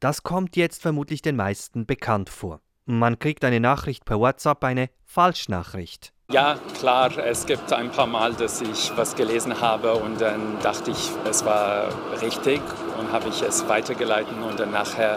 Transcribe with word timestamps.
Das 0.00 0.22
kommt 0.22 0.54
jetzt 0.56 0.80
vermutlich 0.80 1.22
den 1.22 1.34
meisten 1.34 1.84
bekannt 1.84 2.30
vor. 2.30 2.60
Man 2.84 3.18
kriegt 3.18 3.44
eine 3.44 3.58
Nachricht 3.58 4.04
per 4.04 4.20
WhatsApp, 4.20 4.62
eine 4.62 4.90
Falschnachricht. 5.04 6.12
Ja, 6.30 6.56
klar, 6.78 7.18
es 7.18 7.46
gibt 7.46 7.72
ein 7.72 7.90
paar 7.90 8.06
Mal, 8.06 8.32
dass 8.34 8.60
ich 8.60 8.92
was 8.96 9.16
gelesen 9.16 9.60
habe 9.60 9.94
und 9.94 10.20
dann 10.20 10.60
dachte 10.62 10.92
ich, 10.92 11.10
es 11.28 11.44
war 11.44 11.88
richtig 12.20 12.60
und 12.98 13.10
habe 13.10 13.28
ich 13.28 13.42
es 13.42 13.66
weitergeleitet 13.66 14.34
und 14.40 14.60
dann 14.60 14.70
nachher, 14.70 15.16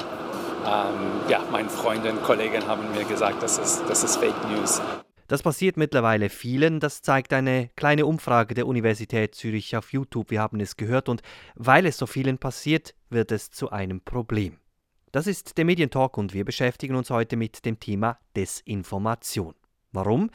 ähm, 0.66 1.30
ja, 1.30 1.44
meine 1.52 1.70
Freunde 1.70 2.12
und 2.12 2.24
Kollegen 2.24 2.66
haben 2.66 2.92
mir 2.94 3.04
gesagt, 3.04 3.44
das 3.44 3.60
ist, 3.60 3.84
das 3.88 4.04
ist 4.04 4.16
Fake 4.16 4.50
News. 4.50 4.82
Das 5.28 5.44
passiert 5.44 5.78
mittlerweile 5.78 6.30
vielen, 6.30 6.80
das 6.80 7.02
zeigt 7.04 7.34
eine 7.34 7.70
kleine 7.76 8.06
Umfrage 8.06 8.56
der 8.56 8.66
Universität 8.66 9.36
Zürich 9.36 9.78
auf 9.78 9.94
YouTube, 9.94 10.32
wir 10.32 10.42
haben 10.42 10.60
es 10.60 10.76
gehört, 10.76 11.08
und 11.08 11.22
weil 11.56 11.86
es 11.86 11.98
so 11.98 12.08
vielen 12.08 12.38
passiert, 12.38 12.96
wird 13.10 13.32
es 13.32 13.52
zu 13.52 13.70
einem 13.70 14.02
Problem. 14.02 14.61
Das 15.12 15.28
ist 15.28 15.58
der 15.58 15.66
Medientalk 15.66 16.18
und 16.18 16.34
wir 16.34 16.46
beschäftigen 16.46 16.96
uns 16.96 17.10
heute 17.10 17.36
mit 17.36 17.66
dem 17.66 17.80
Thema 17.80 18.18
Desinformation. 18.36 19.56
Warum? 19.92 20.30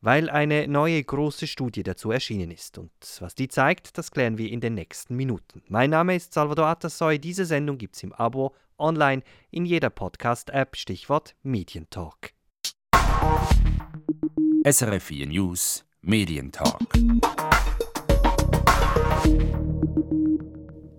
weil 0.00 0.28
eine 0.28 0.68
neue 0.68 1.02
große 1.02 1.46
Studie 1.46 1.82
dazu 1.82 2.10
erschienen 2.10 2.50
ist. 2.50 2.76
Und 2.76 2.90
was 3.20 3.34
die 3.34 3.48
zeigt, 3.48 3.96
das 3.96 4.10
klären 4.10 4.36
wir 4.36 4.50
in 4.52 4.60
den 4.60 4.74
nächsten 4.74 5.16
Minuten. 5.16 5.62
Mein 5.68 5.88
Name 5.88 6.14
ist 6.14 6.34
Salvador 6.34 6.66
Atasoy. 6.66 7.18
Diese 7.18 7.46
Sendung 7.46 7.78
gibt 7.78 7.96
es 7.96 8.02
im 8.02 8.12
Abo, 8.12 8.54
online, 8.76 9.22
in 9.50 9.64
jeder 9.64 9.88
Podcast-App, 9.88 10.76
Stichwort 10.76 11.34
Medientalk. 11.42 12.34
SRF 14.62 15.04
4 15.04 15.26
News, 15.26 15.86
Medientalk. 16.02 16.82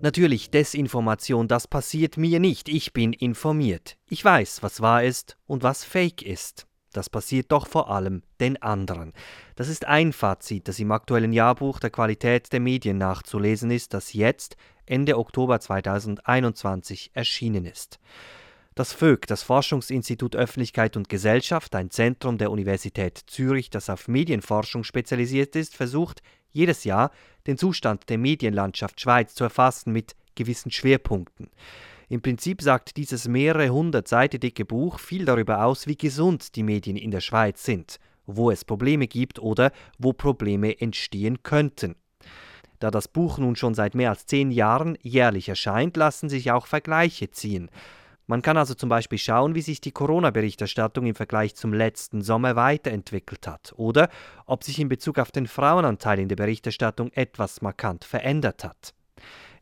Natürlich 0.06 0.50
Desinformation, 0.52 1.48
das 1.48 1.66
passiert 1.66 2.16
mir 2.16 2.38
nicht. 2.38 2.68
Ich 2.68 2.92
bin 2.92 3.12
informiert. 3.12 3.96
Ich 4.08 4.24
weiß, 4.24 4.62
was 4.62 4.80
wahr 4.80 5.02
ist 5.02 5.36
und 5.48 5.64
was 5.64 5.82
fake 5.82 6.22
ist. 6.22 6.68
Das 6.92 7.10
passiert 7.10 7.50
doch 7.50 7.66
vor 7.66 7.90
allem 7.90 8.22
den 8.38 8.62
anderen. 8.62 9.14
Das 9.56 9.66
ist 9.66 9.84
ein 9.84 10.12
Fazit, 10.12 10.68
das 10.68 10.78
im 10.78 10.92
aktuellen 10.92 11.32
Jahrbuch 11.32 11.80
der 11.80 11.90
Qualität 11.90 12.52
der 12.52 12.60
Medien 12.60 12.98
nachzulesen 12.98 13.72
ist, 13.72 13.94
das 13.94 14.12
jetzt 14.12 14.56
Ende 14.84 15.18
Oktober 15.18 15.58
2021 15.58 17.10
erschienen 17.12 17.64
ist. 17.64 17.98
Das 18.76 18.92
FÖG, 18.92 19.26
das 19.26 19.42
Forschungsinstitut 19.42 20.36
Öffentlichkeit 20.36 20.98
und 20.98 21.08
Gesellschaft, 21.08 21.74
ein 21.74 21.90
Zentrum 21.90 22.36
der 22.36 22.50
Universität 22.50 23.18
Zürich, 23.26 23.70
das 23.70 23.88
auf 23.88 24.06
Medienforschung 24.06 24.84
spezialisiert 24.84 25.56
ist, 25.56 25.74
versucht 25.74 26.20
jedes 26.52 26.84
Jahr 26.84 27.10
den 27.46 27.56
Zustand 27.56 28.10
der 28.10 28.18
Medienlandschaft 28.18 29.00
Schweiz 29.00 29.34
zu 29.34 29.44
erfassen 29.44 29.94
mit 29.94 30.14
gewissen 30.34 30.70
Schwerpunkten. 30.70 31.48
Im 32.10 32.20
Prinzip 32.20 32.60
sagt 32.60 32.98
dieses 32.98 33.26
mehrere 33.26 33.70
hundert 33.70 34.08
Seiten 34.08 34.40
dicke 34.40 34.66
Buch 34.66 34.98
viel 34.98 35.24
darüber 35.24 35.64
aus, 35.64 35.86
wie 35.86 35.96
gesund 35.96 36.54
die 36.54 36.62
Medien 36.62 36.98
in 36.98 37.10
der 37.10 37.22
Schweiz 37.22 37.64
sind, 37.64 37.96
wo 38.26 38.50
es 38.50 38.66
Probleme 38.66 39.06
gibt 39.06 39.38
oder 39.38 39.72
wo 39.98 40.12
Probleme 40.12 40.78
entstehen 40.78 41.42
könnten. 41.42 41.96
Da 42.78 42.90
das 42.90 43.08
Buch 43.08 43.38
nun 43.38 43.56
schon 43.56 43.72
seit 43.72 43.94
mehr 43.94 44.10
als 44.10 44.26
zehn 44.26 44.50
Jahren 44.50 44.98
jährlich 45.00 45.48
erscheint, 45.48 45.96
lassen 45.96 46.28
sich 46.28 46.50
auch 46.50 46.66
Vergleiche 46.66 47.30
ziehen. 47.30 47.70
Man 48.28 48.42
kann 48.42 48.56
also 48.56 48.74
zum 48.74 48.88
Beispiel 48.88 49.18
schauen, 49.18 49.54
wie 49.54 49.62
sich 49.62 49.80
die 49.80 49.92
Corona-Berichterstattung 49.92 51.06
im 51.06 51.14
Vergleich 51.14 51.54
zum 51.54 51.72
letzten 51.72 52.22
Sommer 52.22 52.56
weiterentwickelt 52.56 53.46
hat 53.46 53.72
oder 53.76 54.08
ob 54.46 54.64
sich 54.64 54.80
in 54.80 54.88
Bezug 54.88 55.18
auf 55.18 55.30
den 55.30 55.46
Frauenanteil 55.46 56.18
in 56.18 56.28
der 56.28 56.36
Berichterstattung 56.36 57.12
etwas 57.12 57.62
markant 57.62 58.04
verändert 58.04 58.64
hat. 58.64 58.94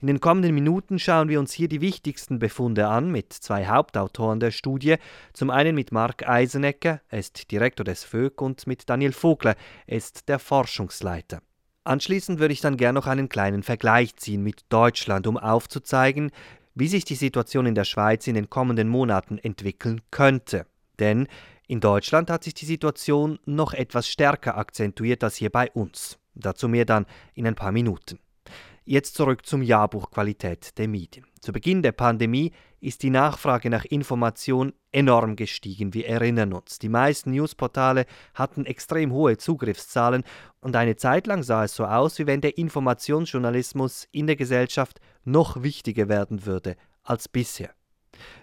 In 0.01 0.07
den 0.07 0.21
kommenden 0.21 0.55
Minuten 0.55 0.99
schauen 0.99 1.29
wir 1.29 1.39
uns 1.41 1.53
hier 1.53 1.69
die 1.69 1.81
wichtigsten 1.81 2.39
Befunde 2.39 2.89
an 2.89 3.11
mit 3.11 3.33
zwei 3.33 3.67
Hauptautoren 3.67 4.41
der 4.41 4.51
Studie. 4.51 4.97
Zum 5.33 5.51
einen 5.51 5.75
mit 5.75 5.93
Marc 5.93 6.29
Eisenecker, 6.29 7.01
er 7.09 7.19
ist 7.19 7.51
Direktor 7.51 7.85
des 7.85 8.05
FÖG, 8.05 8.41
und 8.43 8.67
mit 8.67 8.89
Daniel 8.89 9.13
Vogler, 9.13 9.57
er 9.87 9.97
ist 9.97 10.29
der 10.29 10.39
Forschungsleiter. 10.39 11.41
Anschließend 11.85 12.39
würde 12.39 12.53
ich 12.53 12.61
dann 12.61 12.79
gern 12.79 12.95
noch 12.95 13.07
einen 13.07 13.29
kleinen 13.29 13.63
Vergleich 13.63 14.17
ziehen 14.17 14.43
mit 14.43 14.65
Deutschland, 14.71 15.27
um 15.27 15.37
aufzuzeigen, 15.37 16.31
wie 16.75 16.89
sich 16.89 17.05
die 17.05 17.15
Situation 17.15 17.67
in 17.67 17.75
der 17.75 17.85
Schweiz 17.85 18.27
in 18.27 18.35
den 18.35 18.51
kommenden 18.51 18.89
Monaten 18.89 19.39
entwickeln 19.39 20.01
könnte. 20.11 20.67
Denn 20.99 21.29
in 21.67 21.81
Deutschland 21.81 22.31
hat 22.31 22.45
sich 22.45 22.55
die 22.55 22.67
Situation 22.67 23.39
noch 23.47 23.73
etwas 23.73 24.09
stärker 24.09 24.57
akzentuiert 24.59 25.25
als 25.25 25.37
hier 25.37 25.51
bei 25.51 25.71
uns. 25.71 26.19
Dazu 26.35 26.69
mehr 26.69 26.85
dann 26.85 27.07
in 27.35 27.47
ein 27.47 27.55
paar 27.55 27.73
Minuten. 27.73 28.19
Jetzt 28.85 29.15
zurück 29.15 29.47
zum 29.47 29.63
Jahrbuch 29.63 30.11
Qualität 30.11 30.77
der 30.77 30.89
Medien. 30.89 31.27
Zu 31.41 31.53
Beginn 31.53 31.83
der 31.83 31.93
Pandemie 31.93 32.53
ist 32.85 33.03
die 33.03 33.11
Nachfrage 33.11 33.71
nach 33.71 33.85
Information 33.85 34.73
enorm 34.93 35.37
gestiegen. 35.37 35.95
Wir 35.95 36.09
erinnern 36.09 36.53
uns, 36.53 36.79
die 36.79 36.89
meisten 36.89 37.31
Newsportale 37.31 38.07
hatten 38.35 38.67
extrem 38.67 39.13
hohe 39.13 39.39
Zugriffszahlen 39.39 40.23
und 40.61 40.77
eine 40.77 40.97
Zeit 40.97 41.27
lang 41.27 41.43
sah 41.43 41.65
es 41.65 41.75
so 41.75 41.85
aus, 41.87 42.19
wie 42.19 42.27
wenn 42.27 42.41
der 42.41 42.59
Informationsjournalismus 42.59 44.07
in 44.13 44.27
der 44.27 44.37
Gesellschaft 44.37 45.01
noch 45.25 45.63
wichtiger 45.63 46.09
werden 46.09 46.47
würde 46.47 46.77
als 47.03 47.29
bisher. 47.29 47.71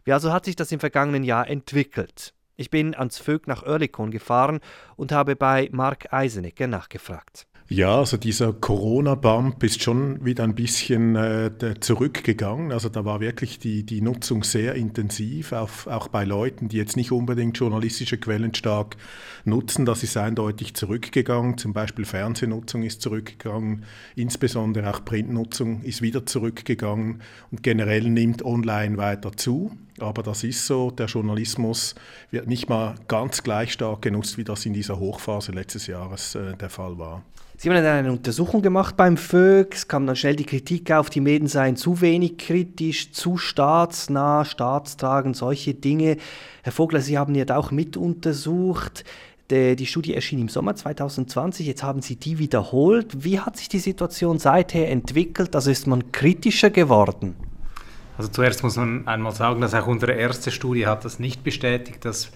Wie 0.03 0.13
also 0.13 0.33
hat 0.33 0.45
sich 0.45 0.55
das 0.55 0.71
im 0.71 0.79
vergangenen 0.79 1.23
Jahr 1.23 1.47
entwickelt? 1.47 2.33
Ich 2.55 2.69
bin 2.69 2.93
ans 2.95 3.17
Vög 3.17 3.47
nach 3.47 3.63
Oerlikon 3.63 4.11
gefahren 4.11 4.59
und 4.95 5.11
habe 5.11 5.35
bei 5.35 5.69
Mark 5.71 6.11
Eisenegger 6.13 6.67
nachgefragt. 6.67 7.47
Ja, 7.73 7.99
also 7.99 8.17
dieser 8.17 8.51
Corona-Bump 8.51 9.63
ist 9.63 9.81
schon 9.81 10.25
wieder 10.25 10.43
ein 10.43 10.55
bisschen 10.55 11.15
äh, 11.15 11.51
zurückgegangen. 11.79 12.73
Also 12.73 12.89
da 12.89 13.05
war 13.05 13.21
wirklich 13.21 13.59
die, 13.59 13.85
die 13.85 14.01
Nutzung 14.01 14.43
sehr 14.43 14.75
intensiv, 14.75 15.53
auch, 15.53 15.87
auch 15.87 16.09
bei 16.09 16.25
Leuten, 16.25 16.67
die 16.67 16.75
jetzt 16.75 16.97
nicht 16.97 17.13
unbedingt 17.13 17.57
journalistische 17.57 18.17
Quellen 18.17 18.53
stark 18.53 18.97
nutzen. 19.45 19.85
Das 19.85 20.03
ist 20.03 20.17
eindeutig 20.17 20.73
zurückgegangen. 20.73 21.57
Zum 21.57 21.71
Beispiel 21.71 22.03
Fernsehnutzung 22.03 22.83
ist 22.83 23.01
zurückgegangen, 23.01 23.85
insbesondere 24.17 24.93
auch 24.93 25.05
Printnutzung 25.05 25.81
ist 25.83 26.01
wieder 26.01 26.25
zurückgegangen 26.25 27.21
und 27.51 27.63
generell 27.63 28.09
nimmt 28.09 28.43
online 28.43 28.97
weiter 28.97 29.31
zu. 29.31 29.71
Aber 29.97 30.23
das 30.23 30.43
ist 30.43 30.67
so, 30.67 30.91
der 30.91 31.05
Journalismus 31.05 31.95
wird 32.31 32.47
nicht 32.47 32.67
mal 32.67 32.95
ganz 33.07 33.43
gleich 33.43 33.71
stark 33.71 34.01
genutzt, 34.01 34.37
wie 34.37 34.43
das 34.43 34.65
in 34.65 34.73
dieser 34.73 34.99
Hochphase 34.99 35.53
letztes 35.53 35.87
Jahres 35.87 36.35
äh, 36.35 36.57
der 36.57 36.69
Fall 36.69 36.97
war. 36.97 37.23
Sie 37.61 37.69
haben 37.69 37.75
dann 37.75 37.85
eine 37.85 38.11
Untersuchung 38.11 38.63
gemacht 38.63 38.97
beim. 38.97 39.19
Es 39.69 39.87
kam 39.87 40.07
dann 40.07 40.15
schnell 40.15 40.35
die 40.35 40.45
Kritik 40.45 40.91
auf, 40.91 41.11
die 41.11 41.21
Medien 41.21 41.47
seien 41.47 41.75
zu 41.75 42.01
wenig 42.01 42.39
kritisch, 42.39 43.11
zu 43.11 43.37
staatsnah, 43.37 44.45
staatstragend, 44.45 45.37
solche 45.37 45.75
Dinge. 45.75 46.17
Herr 46.63 46.71
Vogler, 46.71 47.01
Sie 47.01 47.19
haben 47.19 47.35
ja 47.35 47.45
auch 47.55 47.69
mit 47.69 47.97
untersucht. 47.97 49.03
Die 49.51 49.85
Studie 49.85 50.15
erschien 50.15 50.41
im 50.41 50.49
Sommer 50.49 50.75
2020, 50.75 51.67
jetzt 51.67 51.83
haben 51.83 52.01
Sie 52.01 52.15
die 52.15 52.39
wiederholt. 52.39 53.23
Wie 53.23 53.39
hat 53.39 53.57
sich 53.57 53.69
die 53.69 53.77
Situation 53.77 54.39
seither 54.39 54.89
entwickelt? 54.89 55.55
Also 55.55 55.69
ist 55.69 55.85
man 55.85 56.11
kritischer 56.11 56.71
geworden? 56.71 57.35
Also 58.17 58.31
zuerst 58.31 58.63
muss 58.63 58.75
man 58.75 59.07
einmal 59.07 59.33
sagen, 59.33 59.61
dass 59.61 59.75
auch 59.75 59.85
unsere 59.85 60.13
erste 60.13 60.49
Studie 60.49 60.87
hat 60.87 61.05
das 61.05 61.19
nicht 61.19 61.43
bestätigt, 61.43 62.05
dass 62.05 62.31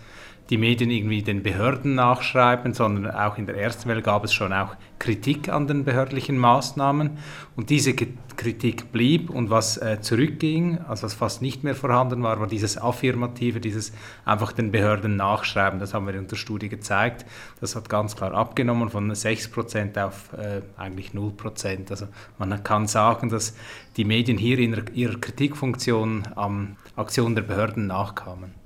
die 0.50 0.58
Medien 0.58 0.92
irgendwie 0.92 1.24
den 1.24 1.42
Behörden 1.42 1.96
nachschreiben, 1.96 2.74
sondern 2.74 3.12
auch 3.12 3.38
in 3.38 3.48
der 3.48 3.58
ersten 3.58 3.90
Welle 3.90 4.02
gab 4.02 4.24
es 4.24 4.34
schon 4.34 4.54
auch 4.54 4.76
Kritik 5.00 5.50
an 5.50 5.68
den 5.68 5.84
behördlichen 5.84 6.38
Maßnahmen 6.38 7.18
und 7.56 7.70
diese 7.70 7.94
Kritik 7.94 8.92
blieb 8.92 9.30
und 9.30 9.50
was 9.50 9.78
äh, 9.78 10.02
zurückging, 10.02 10.80
also 10.88 11.04
was 11.04 11.14
fast 11.14 11.42
nicht 11.42 11.64
mehr 11.64 11.76
vorhanden 11.76 12.22
war, 12.22 12.40
war 12.40 12.48
dieses 12.48 12.78
Affirmative, 12.78 13.60
dieses 13.60 13.92
einfach 14.24 14.52
den 14.52 14.72
Behörden 14.72 15.16
nachschreiben. 15.16 15.80
Das 15.80 15.94
haben 15.94 16.06
wir 16.06 16.14
in 16.16 16.28
der 16.28 16.36
Studie 16.36 16.70
gezeigt. 16.70 17.26
Das 17.60 17.76
hat 17.76 17.90
ganz 17.90 18.16
klar 18.16 18.34
abgenommen 18.34 18.90
von 18.90 19.12
6% 19.12 20.04
auf 20.04 20.34
äh, 20.34 20.62
eigentlich 20.78 21.12
0%. 21.12 21.90
Also 21.90 22.08
man 22.38 22.64
kann 22.64 22.88
sagen, 22.88 23.30
dass 23.30 23.56
die 23.98 24.06
Medien 24.06 24.38
hier 24.38 24.60
in 24.60 24.76
ihrer 24.94 25.20
Kritikfunktion 25.20 26.24
am 26.36 26.78
Aktion 26.96 27.36
der 27.36 27.44
Behörden 27.44 27.88
nachkamen. 27.88 28.65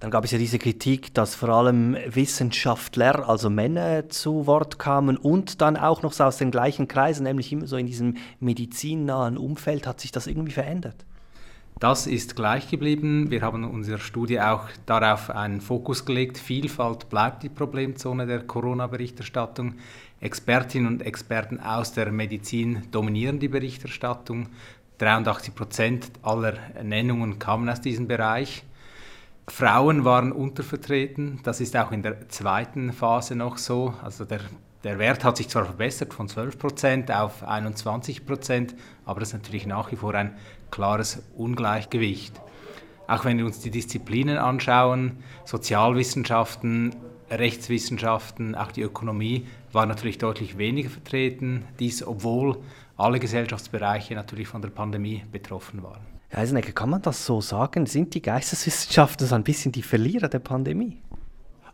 Dann 0.00 0.10
gab 0.10 0.24
es 0.24 0.30
ja 0.30 0.38
diese 0.38 0.58
Kritik, 0.58 1.12
dass 1.12 1.34
vor 1.34 1.50
allem 1.50 1.94
Wissenschaftler, 2.06 3.28
also 3.28 3.50
Männer, 3.50 4.08
zu 4.08 4.46
Wort 4.46 4.78
kamen 4.78 5.18
und 5.18 5.60
dann 5.60 5.76
auch 5.76 6.02
noch 6.02 6.14
so 6.14 6.24
aus 6.24 6.38
den 6.38 6.50
gleichen 6.50 6.88
Kreisen, 6.88 7.24
nämlich 7.24 7.52
immer 7.52 7.66
so 7.66 7.76
in 7.76 7.86
diesem 7.86 8.16
medizinnahen 8.40 9.36
Umfeld. 9.36 9.86
Hat 9.86 10.00
sich 10.00 10.10
das 10.10 10.26
irgendwie 10.26 10.52
verändert? 10.52 11.04
Das 11.80 12.06
ist 12.06 12.34
gleich 12.34 12.68
geblieben. 12.70 13.30
Wir 13.30 13.42
haben 13.42 13.64
in 13.64 13.70
unserer 13.70 13.98
Studie 13.98 14.40
auch 14.40 14.68
darauf 14.86 15.28
einen 15.28 15.60
Fokus 15.60 16.06
gelegt. 16.06 16.38
Vielfalt 16.38 17.10
bleibt 17.10 17.42
die 17.42 17.50
Problemzone 17.50 18.26
der 18.26 18.40
Corona-Berichterstattung. 18.40 19.74
Expertinnen 20.20 20.86
und 20.88 21.02
Experten 21.02 21.60
aus 21.60 21.92
der 21.92 22.10
Medizin 22.10 22.82
dominieren 22.90 23.38
die 23.38 23.48
Berichterstattung. 23.48 24.48
83 24.96 25.54
Prozent 25.54 26.10
aller 26.22 26.54
Nennungen 26.82 27.38
kamen 27.38 27.68
aus 27.68 27.82
diesem 27.82 28.06
Bereich. 28.06 28.64
Frauen 29.48 30.04
waren 30.04 30.32
untervertreten. 30.32 31.40
Das 31.42 31.60
ist 31.60 31.76
auch 31.76 31.92
in 31.92 32.02
der 32.02 32.28
zweiten 32.28 32.92
Phase 32.92 33.34
noch 33.34 33.58
so. 33.58 33.94
Also 34.02 34.24
der, 34.24 34.40
der 34.84 34.98
Wert 34.98 35.24
hat 35.24 35.36
sich 35.36 35.48
zwar 35.48 35.64
verbessert 35.64 36.14
von 36.14 36.28
12% 36.28 37.10
auf 37.12 37.42
21%, 37.46 38.74
aber 39.04 39.20
das 39.20 39.30
ist 39.30 39.34
natürlich 39.34 39.66
nach 39.66 39.90
wie 39.92 39.96
vor 39.96 40.14
ein 40.14 40.36
klares 40.70 41.22
Ungleichgewicht. 41.36 42.40
Auch 43.06 43.24
wenn 43.24 43.38
wir 43.38 43.46
uns 43.46 43.58
die 43.58 43.72
Disziplinen 43.72 44.38
anschauen, 44.38 45.24
Sozialwissenschaften, 45.44 46.94
Rechtswissenschaften, 47.28 48.54
auch 48.54 48.70
die 48.70 48.82
Ökonomie, 48.82 49.46
war 49.72 49.86
natürlich 49.86 50.18
deutlich 50.18 50.58
weniger 50.58 50.90
vertreten. 50.90 51.64
Dies, 51.80 52.06
obwohl 52.06 52.58
alle 52.96 53.18
Gesellschaftsbereiche 53.18 54.14
natürlich 54.14 54.48
von 54.48 54.62
der 54.62 54.70
Pandemie 54.70 55.24
betroffen 55.32 55.82
waren. 55.82 56.19
Herr 56.32 56.42
Eisenegger, 56.42 56.70
kann 56.70 56.90
man 56.90 57.02
das 57.02 57.26
so 57.26 57.40
sagen? 57.40 57.86
Sind 57.86 58.14
die 58.14 58.22
Geisteswissenschaften 58.22 59.26
so 59.26 59.34
ein 59.34 59.42
bisschen 59.42 59.72
die 59.72 59.82
Verlierer 59.82 60.28
der 60.28 60.38
Pandemie? 60.38 61.02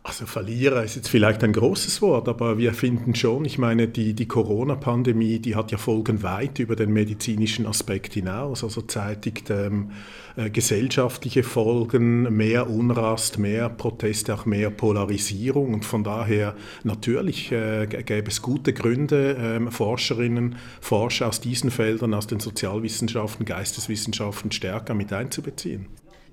Also 0.07 0.25
Verlierer 0.25 0.85
ist 0.85 0.95
jetzt 0.95 1.09
vielleicht 1.09 1.43
ein 1.43 1.51
großes 1.51 2.01
Wort, 2.01 2.29
aber 2.29 2.57
wir 2.57 2.73
finden 2.73 3.13
schon, 3.13 3.43
ich 3.43 3.57
meine, 3.57 3.89
die, 3.89 4.13
die 4.13 4.25
Corona-Pandemie, 4.25 5.39
die 5.39 5.53
hat 5.53 5.69
ja 5.73 5.77
Folgen 5.77 6.23
weit 6.23 6.59
über 6.59 6.77
den 6.77 6.93
medizinischen 6.93 7.65
Aspekt 7.65 8.13
hinaus. 8.13 8.63
Also 8.63 8.83
zeitigt 8.83 9.49
ähm, 9.49 9.91
äh, 10.37 10.49
gesellschaftliche 10.49 11.43
Folgen, 11.43 12.21
mehr 12.33 12.69
Unrast, 12.69 13.37
mehr 13.37 13.67
Proteste, 13.67 14.33
auch 14.33 14.45
mehr 14.45 14.69
Polarisierung. 14.69 15.73
Und 15.73 15.83
von 15.83 16.05
daher 16.05 16.55
natürlich 16.85 17.51
äh, 17.51 17.85
gäbe 17.87 18.29
es 18.29 18.41
gute 18.41 18.71
Gründe, 18.71 19.35
ähm, 19.37 19.73
Forscherinnen, 19.73 20.55
Forscher 20.79 21.27
aus 21.27 21.41
diesen 21.41 21.69
Feldern, 21.69 22.13
aus 22.13 22.27
den 22.27 22.39
Sozialwissenschaften, 22.39 23.45
Geisteswissenschaften 23.45 24.53
stärker 24.53 24.93
mit 24.93 25.11
einzubeziehen. 25.11 25.87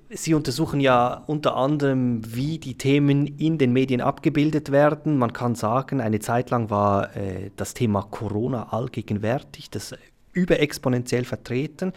Sie 0.09 0.35
untersuchen 0.35 0.79
ja 0.79 1.23
unter 1.25 1.55
anderem, 1.55 2.21
wie 2.35 2.59
die 2.59 2.77
Themen 2.77 3.25
in 3.25 3.57
den 3.57 3.73
Medien 3.73 4.01
abgebildet 4.01 4.71
werden. 4.71 5.17
Man 5.17 5.33
kann 5.33 5.55
sagen, 5.55 5.99
eine 5.99 6.19
Zeit 6.19 6.51
lang 6.51 6.69
war 6.69 7.15
äh, 7.15 7.49
das 7.55 7.73
Thema 7.73 8.03
Corona 8.03 8.71
allgegenwärtig, 8.71 9.71
das 9.71 9.95
überexponentiell 10.33 11.25
vertreten. 11.25 11.91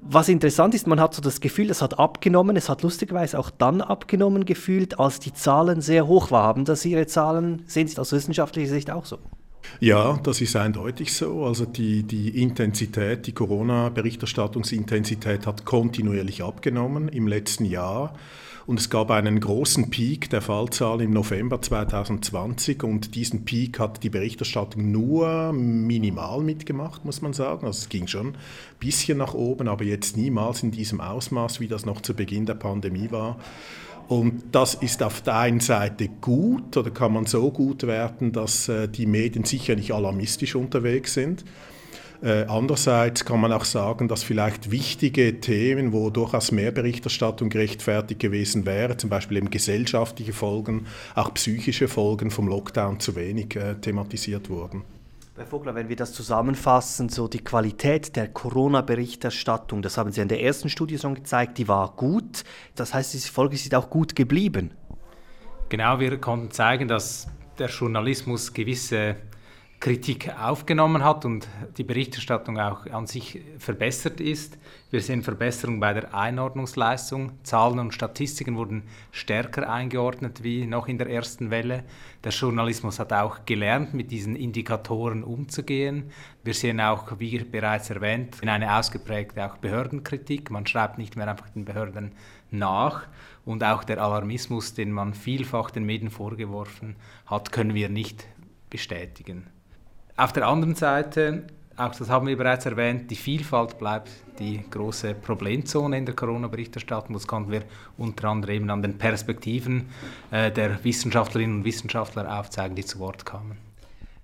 Was 0.00 0.28
interessant 0.28 0.74
ist, 0.74 0.86
man 0.86 1.00
hat 1.00 1.14
so 1.14 1.22
das 1.22 1.40
Gefühl, 1.40 1.70
es 1.70 1.80
hat 1.80 1.98
abgenommen. 1.98 2.56
Es 2.56 2.68
hat 2.68 2.82
lustigerweise 2.82 3.38
auch 3.38 3.48
dann 3.48 3.80
abgenommen 3.80 4.44
gefühlt, 4.44 5.00
als 5.00 5.18
die 5.18 5.32
Zahlen 5.32 5.80
sehr 5.80 6.06
hoch 6.06 6.30
waren. 6.30 6.44
Haben 6.44 6.64
das 6.66 6.84
Ihre 6.84 7.06
Zahlen, 7.06 7.62
sehen 7.66 7.88
Sie 7.88 7.94
das 7.94 8.08
aus 8.08 8.12
wissenschaftlicher 8.12 8.70
Sicht 8.70 8.90
auch 8.90 9.06
so? 9.06 9.18
Ja, 9.80 10.18
das 10.22 10.40
ist 10.40 10.54
eindeutig 10.56 11.12
so. 11.12 11.44
Also 11.44 11.66
die, 11.66 12.04
die 12.04 12.42
Intensität, 12.42 13.26
die 13.26 13.32
Corona-Berichterstattungsintensität 13.32 15.46
hat 15.46 15.64
kontinuierlich 15.64 16.42
abgenommen 16.42 17.08
im 17.08 17.28
letzten 17.28 17.64
Jahr. 17.64 18.14
Und 18.66 18.80
es 18.80 18.88
gab 18.88 19.10
einen 19.10 19.40
großen 19.40 19.90
Peak 19.90 20.30
der 20.30 20.40
Fallzahl 20.40 21.02
im 21.02 21.10
November 21.10 21.60
2020 21.60 22.82
und 22.82 23.14
diesen 23.14 23.44
Peak 23.44 23.78
hat 23.78 24.02
die 24.02 24.08
Berichterstattung 24.08 24.90
nur 24.90 25.52
minimal 25.52 26.40
mitgemacht, 26.40 27.04
muss 27.04 27.20
man 27.20 27.34
sagen. 27.34 27.66
Also 27.66 27.80
es 27.80 27.90
ging 27.90 28.06
schon 28.06 28.28
ein 28.28 28.36
bisschen 28.80 29.18
nach 29.18 29.34
oben, 29.34 29.68
aber 29.68 29.84
jetzt 29.84 30.16
niemals 30.16 30.62
in 30.62 30.70
diesem 30.70 31.02
Ausmaß, 31.02 31.60
wie 31.60 31.68
das 31.68 31.84
noch 31.84 32.00
zu 32.00 32.14
Beginn 32.14 32.46
der 32.46 32.54
Pandemie 32.54 33.10
war. 33.10 33.38
Und 34.08 34.42
das 34.52 34.74
ist 34.74 35.02
auf 35.02 35.22
der 35.22 35.36
einen 35.36 35.60
Seite 35.60 36.08
gut 36.20 36.76
oder 36.76 36.90
kann 36.90 37.12
man 37.12 37.26
so 37.26 37.50
gut 37.50 37.84
werten, 37.86 38.32
dass 38.32 38.68
äh, 38.68 38.88
die 38.88 39.06
Medien 39.06 39.44
sicher 39.44 39.76
nicht 39.76 39.92
alarmistisch 39.92 40.54
unterwegs 40.54 41.14
sind. 41.14 41.44
Äh, 42.22 42.44
andererseits 42.44 43.24
kann 43.24 43.40
man 43.40 43.52
auch 43.52 43.64
sagen, 43.64 44.08
dass 44.08 44.22
vielleicht 44.22 44.70
wichtige 44.70 45.40
Themen, 45.40 45.92
wo 45.92 46.10
durchaus 46.10 46.52
mehr 46.52 46.70
Berichterstattung 46.70 47.50
gerechtfertigt 47.50 48.20
gewesen 48.20 48.64
wäre, 48.64 48.96
zum 48.96 49.10
Beispiel 49.10 49.38
eben 49.38 49.50
gesellschaftliche 49.50 50.32
Folgen, 50.32 50.86
auch 51.14 51.34
psychische 51.34 51.88
Folgen 51.88 52.30
vom 52.30 52.48
Lockdown 52.48 53.00
zu 53.00 53.14
wenig 53.16 53.56
äh, 53.56 53.74
thematisiert 53.74 54.48
wurden. 54.48 54.82
Herr 55.36 55.46
Vogler, 55.46 55.74
wenn 55.74 55.88
wir 55.88 55.96
das 55.96 56.12
zusammenfassen, 56.12 57.08
so 57.08 57.26
die 57.26 57.42
Qualität 57.42 58.14
der 58.14 58.28
Corona-Berichterstattung, 58.28 59.82
das 59.82 59.98
haben 59.98 60.12
Sie 60.12 60.20
in 60.20 60.28
der 60.28 60.40
ersten 60.40 60.68
Studie 60.68 60.96
schon 60.96 61.16
gezeigt, 61.16 61.58
die 61.58 61.66
war 61.66 61.92
gut. 61.96 62.44
Das 62.76 62.94
heißt, 62.94 63.14
diese 63.14 63.32
Folge 63.32 63.56
ist 63.56 63.74
auch 63.74 63.90
gut 63.90 64.14
geblieben. 64.14 64.74
Genau, 65.70 65.98
wir 65.98 66.20
konnten 66.20 66.52
zeigen, 66.52 66.86
dass 66.86 67.26
der 67.58 67.66
Journalismus 67.68 68.52
gewisse 68.52 69.16
Kritik 69.84 70.32
aufgenommen 70.40 71.04
hat 71.04 71.26
und 71.26 71.46
die 71.76 71.84
Berichterstattung 71.84 72.58
auch 72.58 72.86
an 72.86 73.06
sich 73.06 73.42
verbessert 73.58 74.18
ist. 74.18 74.56
Wir 74.90 75.02
sehen 75.02 75.22
Verbesserungen 75.22 75.78
bei 75.78 75.92
der 75.92 76.14
Einordnungsleistung. 76.14 77.32
Zahlen 77.42 77.78
und 77.78 77.92
Statistiken 77.92 78.56
wurden 78.56 78.84
stärker 79.12 79.70
eingeordnet 79.70 80.42
wie 80.42 80.64
noch 80.64 80.88
in 80.88 80.96
der 80.96 81.10
ersten 81.10 81.50
Welle. 81.50 81.84
Der 82.24 82.32
Journalismus 82.32 82.98
hat 82.98 83.12
auch 83.12 83.44
gelernt, 83.44 83.92
mit 83.92 84.10
diesen 84.10 84.36
Indikatoren 84.36 85.22
umzugehen. 85.22 86.10
Wir 86.44 86.54
sehen 86.54 86.80
auch, 86.80 87.18
wie 87.18 87.44
bereits 87.44 87.90
erwähnt, 87.90 88.38
eine 88.40 88.78
ausgeprägte 88.78 89.44
auch 89.44 89.58
Behördenkritik. 89.58 90.50
Man 90.50 90.66
schreibt 90.66 90.96
nicht 90.96 91.14
mehr 91.14 91.28
einfach 91.28 91.50
den 91.50 91.66
Behörden 91.66 92.12
nach. 92.50 93.06
Und 93.44 93.62
auch 93.62 93.84
der 93.84 94.02
Alarmismus, 94.02 94.72
den 94.72 94.92
man 94.92 95.12
vielfach 95.12 95.70
den 95.70 95.84
Medien 95.84 96.10
vorgeworfen 96.10 96.96
hat, 97.26 97.52
können 97.52 97.74
wir 97.74 97.90
nicht 97.90 98.26
bestätigen. 98.70 99.53
Auf 100.16 100.32
der 100.32 100.46
anderen 100.46 100.76
Seite, 100.76 101.42
auch 101.76 101.92
das 101.92 102.08
haben 102.08 102.28
wir 102.28 102.36
bereits 102.36 102.66
erwähnt, 102.66 103.10
die 103.10 103.16
Vielfalt 103.16 103.80
bleibt 103.80 104.10
die 104.38 104.62
große 104.70 105.12
Problemzone 105.14 105.98
in 105.98 106.06
der 106.06 106.14
Corona-Berichterstattung. 106.14 107.14
Das 107.14 107.26
konnten 107.26 107.50
wir 107.50 107.62
unter 107.98 108.28
anderem 108.28 108.70
an 108.70 108.80
den 108.80 108.96
Perspektiven 108.96 109.88
äh, 110.30 110.52
der 110.52 110.84
Wissenschaftlerinnen 110.84 111.58
und 111.58 111.64
Wissenschaftler 111.64 112.38
aufzeigen, 112.38 112.76
die 112.76 112.84
zu 112.84 113.00
Wort 113.00 113.26
kamen. 113.26 113.58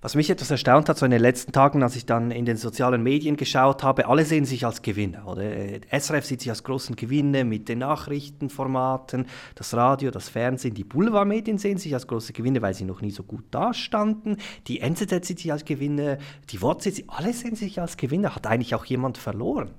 Was 0.03 0.15
mich 0.15 0.31
etwas 0.31 0.49
erstaunt 0.49 0.89
hat, 0.89 0.97
so 0.97 1.05
in 1.05 1.11
den 1.11 1.21
letzten 1.21 1.51
Tagen, 1.51 1.83
als 1.83 1.95
ich 1.95 2.07
dann 2.07 2.31
in 2.31 2.45
den 2.45 2.57
sozialen 2.57 3.03
Medien 3.03 3.37
geschaut 3.37 3.83
habe, 3.83 4.07
alle 4.07 4.25
sehen 4.25 4.45
sich 4.45 4.65
als 4.65 4.81
Gewinner. 4.81 5.27
Oder? 5.27 5.43
Äh, 5.43 5.81
SRF 5.91 6.25
sieht 6.25 6.41
sich 6.41 6.49
als 6.49 6.63
großen 6.63 6.95
Gewinner 6.95 7.43
mit 7.43 7.69
den 7.69 7.79
Nachrichtenformaten, 7.79 9.27
das 9.53 9.75
Radio, 9.75 10.09
das 10.09 10.27
Fernsehen, 10.27 10.73
die 10.73 10.85
Boulevardmedien 10.85 11.59
sehen 11.59 11.77
sich 11.77 11.93
als 11.93 12.07
große 12.07 12.33
Gewinner, 12.33 12.63
weil 12.63 12.73
sie 12.73 12.83
noch 12.83 13.01
nie 13.01 13.11
so 13.11 13.21
gut 13.21 13.43
dastanden. 13.51 14.37
Die 14.65 14.79
NZZ 14.79 15.23
sieht 15.23 15.37
sich 15.37 15.51
als 15.51 15.65
Gewinner, 15.65 16.17
die 16.49 16.59
WOZ 16.63 16.83
sieht 16.83 16.95
sich, 16.95 17.09
alle 17.11 17.31
sehen 17.31 17.55
sich 17.55 17.79
als 17.79 17.95
Gewinner. 17.95 18.33
Hat 18.33 18.47
eigentlich 18.47 18.73
auch 18.73 18.85
jemand 18.85 19.19
verloren? 19.19 19.69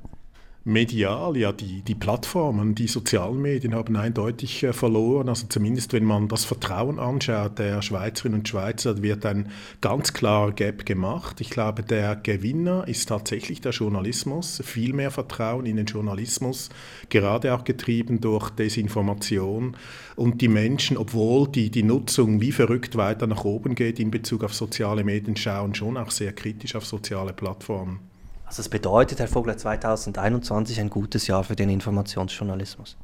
Medial, 0.64 1.36
ja, 1.36 1.52
die, 1.52 1.82
die 1.82 1.94
Plattformen, 1.94 2.74
die 2.74 2.86
sozialen 2.86 3.42
Medien 3.42 3.74
haben 3.74 3.96
eindeutig 3.96 4.62
äh, 4.62 4.72
verloren. 4.72 5.28
Also 5.28 5.46
zumindest 5.48 5.92
wenn 5.92 6.04
man 6.04 6.28
das 6.28 6.44
Vertrauen 6.44 6.98
anschaut 6.98 7.58
der 7.58 7.82
Schweizerinnen 7.82 8.40
und 8.40 8.48
Schweizer, 8.48 9.02
wird 9.02 9.26
ein 9.26 9.50
ganz 9.80 10.12
klarer 10.12 10.52
Gap 10.52 10.86
gemacht. 10.86 11.40
Ich 11.40 11.50
glaube, 11.50 11.82
der 11.82 12.14
Gewinner 12.16 12.86
ist 12.86 13.08
tatsächlich 13.08 13.60
der 13.60 13.72
Journalismus. 13.72 14.62
Viel 14.64 14.92
mehr 14.92 15.10
Vertrauen 15.10 15.66
in 15.66 15.76
den 15.76 15.86
Journalismus, 15.86 16.68
gerade 17.08 17.54
auch 17.54 17.64
getrieben 17.64 18.20
durch 18.20 18.50
Desinformation. 18.50 19.76
Und 20.14 20.40
die 20.40 20.48
Menschen, 20.48 20.96
obwohl 20.96 21.48
die, 21.48 21.70
die 21.70 21.82
Nutzung 21.82 22.40
wie 22.40 22.52
verrückt 22.52 22.96
weiter 22.96 23.26
nach 23.26 23.44
oben 23.44 23.74
geht 23.74 23.98
in 23.98 24.10
Bezug 24.10 24.44
auf 24.44 24.54
soziale 24.54 25.02
Medien, 25.02 25.36
schauen 25.36 25.74
schon 25.74 25.96
auch 25.96 26.10
sehr 26.10 26.32
kritisch 26.32 26.76
auf 26.76 26.86
soziale 26.86 27.32
Plattformen. 27.32 28.11
Also 28.52 28.60
es 28.60 28.68
bedeutet, 28.68 29.18
Herr 29.18 29.28
Vogler, 29.28 29.56
2021 29.56 30.78
ein 30.78 30.90
gutes 30.90 31.26
Jahr 31.26 31.42
für 31.42 31.56
den 31.56 31.70
Informationsjournalismus. 31.70 32.98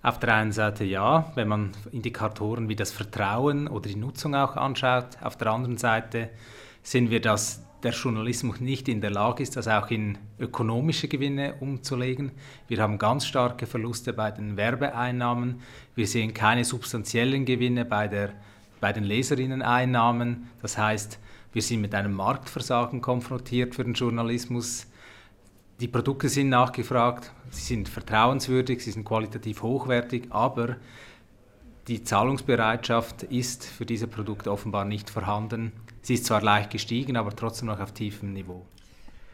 Auf 0.00 0.18
der 0.20 0.32
einen 0.32 0.52
Seite 0.52 0.84
ja, 0.84 1.30
wenn 1.34 1.48
man 1.48 1.72
Indikatoren 1.92 2.70
wie 2.70 2.76
das 2.76 2.90
Vertrauen 2.90 3.68
oder 3.68 3.90
die 3.90 3.96
Nutzung 3.96 4.34
auch 4.34 4.56
anschaut. 4.56 5.18
Auf 5.20 5.36
der 5.36 5.48
anderen 5.48 5.76
Seite 5.76 6.30
sehen 6.82 7.10
wir, 7.10 7.20
dass 7.20 7.60
der 7.82 7.92
Journalismus 7.92 8.60
nicht 8.60 8.88
in 8.88 9.02
der 9.02 9.10
Lage 9.10 9.42
ist, 9.42 9.54
das 9.54 9.68
auch 9.68 9.90
in 9.90 10.16
ökonomische 10.38 11.08
Gewinne 11.08 11.56
umzulegen. 11.60 12.32
Wir 12.66 12.80
haben 12.80 12.96
ganz 12.96 13.26
starke 13.26 13.66
Verluste 13.66 14.14
bei 14.14 14.30
den 14.30 14.56
Werbeeinnahmen. 14.56 15.60
Wir 15.94 16.06
sehen 16.06 16.32
keine 16.32 16.64
substanziellen 16.64 17.44
Gewinne 17.44 17.84
bei, 17.84 18.08
der, 18.08 18.30
bei 18.80 18.94
den 18.94 19.04
Leserinneneinnahmen. 19.04 20.48
Das 20.62 20.78
heißt, 20.78 21.18
wir 21.52 21.62
sind 21.62 21.80
mit 21.80 21.94
einem 21.94 22.12
Marktversagen 22.12 23.00
konfrontiert 23.00 23.74
für 23.74 23.84
den 23.84 23.94
Journalismus. 23.94 24.86
Die 25.80 25.88
Produkte 25.88 26.28
sind 26.28 26.50
nachgefragt, 26.50 27.32
sie 27.50 27.62
sind 27.62 27.88
vertrauenswürdig, 27.88 28.84
sie 28.84 28.92
sind 28.92 29.04
qualitativ 29.04 29.62
hochwertig, 29.62 30.26
aber 30.30 30.76
die 31.88 32.04
Zahlungsbereitschaft 32.04 33.24
ist 33.24 33.64
für 33.64 33.86
diese 33.86 34.06
Produkte 34.06 34.52
offenbar 34.52 34.84
nicht 34.84 35.10
vorhanden. 35.10 35.72
Sie 36.02 36.14
ist 36.14 36.26
zwar 36.26 36.42
leicht 36.42 36.70
gestiegen, 36.70 37.16
aber 37.16 37.34
trotzdem 37.34 37.66
noch 37.66 37.80
auf 37.80 37.92
tiefem 37.92 38.32
Niveau. 38.32 38.64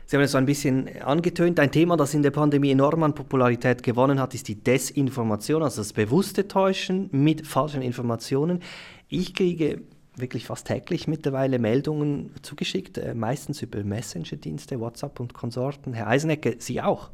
Sie 0.07 0.17
haben 0.17 0.23
es 0.23 0.33
so 0.33 0.39
ein 0.39 0.47
bisschen 0.47 0.89
angetönt. 1.03 1.59
Ein 1.59 1.73
Thema, 1.73 1.97
das 1.97 2.15
in 2.15 2.23
der 2.23 2.31
Pandemie 2.31 2.71
enorm 2.71 3.03
an 3.03 3.15
Popularität 3.15 3.83
gewonnen 3.83 4.21
hat, 4.21 4.35
ist 4.35 4.47
die 4.47 4.55
Desinformation, 4.55 5.65
also 5.65 5.81
das 5.81 5.93
bewusste 5.93 6.47
Täuschen 6.47 7.09
mit 7.11 7.45
falschen 7.45 7.83
Informationen. 7.83 8.63
Ich 9.09 9.35
kriege 9.35 9.83
wirklich 10.17 10.47
fast 10.47 10.67
täglich 10.67 11.07
mittlerweile 11.09 11.59
Meldungen 11.59 12.31
zugeschickt, 12.43 12.99
äh, 12.99 13.15
meistens 13.15 13.63
über 13.63 13.83
Messenger-Dienste, 13.83 14.81
WhatsApp 14.81 15.21
und 15.21 15.35
Konsorten. 15.35 15.93
Herr 15.93 16.09
Eisenecke, 16.09 16.57
Sie 16.59 16.81
auch? 16.81 17.11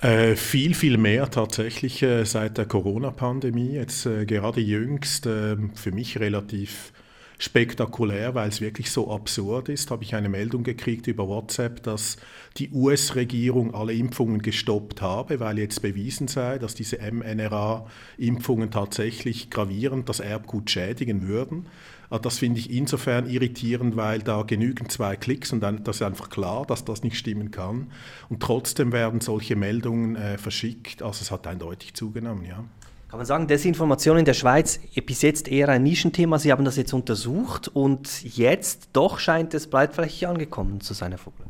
Äh, 0.00 0.36
viel, 0.36 0.74
viel 0.74 0.98
mehr 0.98 1.30
tatsächlich 1.30 2.02
äh, 2.02 2.24
seit 2.24 2.58
der 2.58 2.66
Corona-Pandemie. 2.66 3.72
Jetzt 3.72 4.06
äh, 4.06 4.26
gerade 4.26 4.60
jüngst, 4.60 5.26
ähm, 5.26 5.74
für 5.74 5.92
mich 5.92 6.20
relativ 6.20 6.92
spektakulär, 7.38 8.34
weil 8.34 8.48
es 8.48 8.60
wirklich 8.60 8.90
so 8.90 9.10
absurd 9.10 9.68
ist. 9.68 9.90
Habe 9.90 10.04
ich 10.04 10.14
eine 10.14 10.28
Meldung 10.28 10.62
gekriegt 10.62 11.06
über 11.06 11.28
WhatsApp, 11.28 11.82
dass 11.82 12.16
die 12.56 12.70
US-Regierung 12.70 13.74
alle 13.74 13.92
Impfungen 13.92 14.42
gestoppt 14.42 15.02
habe, 15.02 15.40
weil 15.40 15.58
jetzt 15.58 15.82
bewiesen 15.82 16.28
sei, 16.28 16.58
dass 16.58 16.74
diese 16.74 16.98
mRNA-Impfungen 16.98 18.70
tatsächlich 18.70 19.50
gravierend 19.50 20.08
das 20.08 20.20
Erbgut 20.20 20.70
schädigen 20.70 21.26
würden. 21.26 21.66
Ah, 22.14 22.20
das 22.20 22.38
finde 22.38 22.60
ich 22.60 22.70
insofern 22.70 23.28
irritierend, 23.28 23.96
weil 23.96 24.20
da 24.20 24.42
genügen 24.42 24.88
zwei 24.88 25.16
Klicks 25.16 25.52
und 25.52 25.58
dann 25.58 25.82
das 25.82 25.96
ist 25.96 26.02
einfach 26.02 26.30
klar, 26.30 26.64
dass 26.64 26.84
das 26.84 27.02
nicht 27.02 27.18
stimmen 27.18 27.50
kann. 27.50 27.90
Und 28.28 28.40
trotzdem 28.40 28.92
werden 28.92 29.20
solche 29.20 29.56
Meldungen 29.56 30.14
äh, 30.14 30.38
verschickt. 30.38 31.02
Also 31.02 31.22
es 31.22 31.32
hat 31.32 31.44
eindeutig 31.48 31.94
zugenommen, 31.94 32.44
ja. 32.44 32.62
Kann 33.08 33.18
man 33.18 33.26
sagen, 33.26 33.48
Desinformation 33.48 34.16
in 34.16 34.24
der 34.24 34.34
Schweiz 34.34 34.78
bis 35.04 35.22
jetzt 35.22 35.48
eher 35.48 35.68
ein 35.70 35.82
Nischenthema. 35.82 36.38
Sie 36.38 36.52
haben 36.52 36.64
das 36.64 36.76
jetzt 36.76 36.94
untersucht 36.94 37.66
und 37.66 38.22
jetzt 38.22 38.90
doch 38.92 39.18
scheint 39.18 39.52
es 39.52 39.66
breitflächig 39.66 40.28
angekommen 40.28 40.80
zu 40.80 40.94
sein, 40.94 41.10
Herr 41.10 41.18
Vogel. 41.18 41.46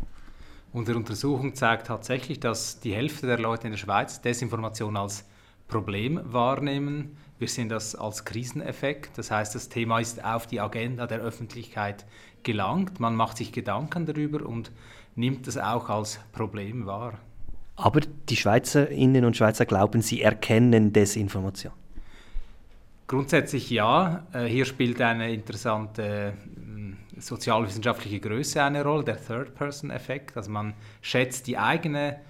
Unsere 0.73 0.97
Untersuchung 0.97 1.55
zeigt 1.55 1.89
tatsächlich, 1.89 2.41
dass 2.41 2.81
die 2.81 2.95
Hälfte 2.95 3.27
der 3.27 3.39
Leute 3.39 3.67
in 3.67 3.73
der 3.73 3.79
Schweiz 3.79 4.23
Desinformation 4.23 4.97
als 4.97 5.27
Problem 5.69 6.21
wahrnehmen. 6.25 7.19
Wir 7.39 7.49
sehen 7.49 7.69
das 7.69 7.95
als 7.95 8.25
Kriseneffekt. 8.25 9.19
Das 9.19 9.31
heißt, 9.31 9.55
das 9.55 9.69
Thema 9.69 9.99
ist 9.99 10.25
auf 10.25 10.47
die 10.47 10.61
Agenda 10.61 11.07
der 11.07 11.19
Öffentlichkeit 11.19 12.05
gelangt. 12.43 13.01
Man 13.01 13.17
macht 13.17 13.39
sich 13.39 13.53
Gedanken 13.53 14.07
darüber 14.07 14.47
und 14.47 14.71
nimmt 15.17 15.49
es 15.49 15.59
auch 15.59 15.89
als 15.89 16.21
Problem 16.33 16.87
wahr. 16.87 17.19
Aber 17.77 18.01
die 18.29 18.37
Schweizerinnen 18.37 19.25
und 19.25 19.37
Schweizer 19.37 19.67
glauben, 19.67 20.01
sie 20.01 20.23
erkennen 20.23 20.93
Desinformation. 20.93 21.73
Grundsätzlich 23.07 23.69
ja. 23.69 24.27
Äh, 24.33 24.45
hier 24.45 24.65
spielt 24.65 25.01
eine 25.01 25.33
interessante 25.33 26.33
äh, 26.33 27.21
sozialwissenschaftliche 27.21 28.21
Größe 28.21 28.63
eine 28.63 28.83
Rolle, 28.83 29.05
der 29.05 29.23
Third-Person-Effekt. 29.23 30.37
Also 30.37 30.51
man 30.51 30.75
schätzt 31.03 31.47
die 31.47 31.59
eigene 31.59 32.21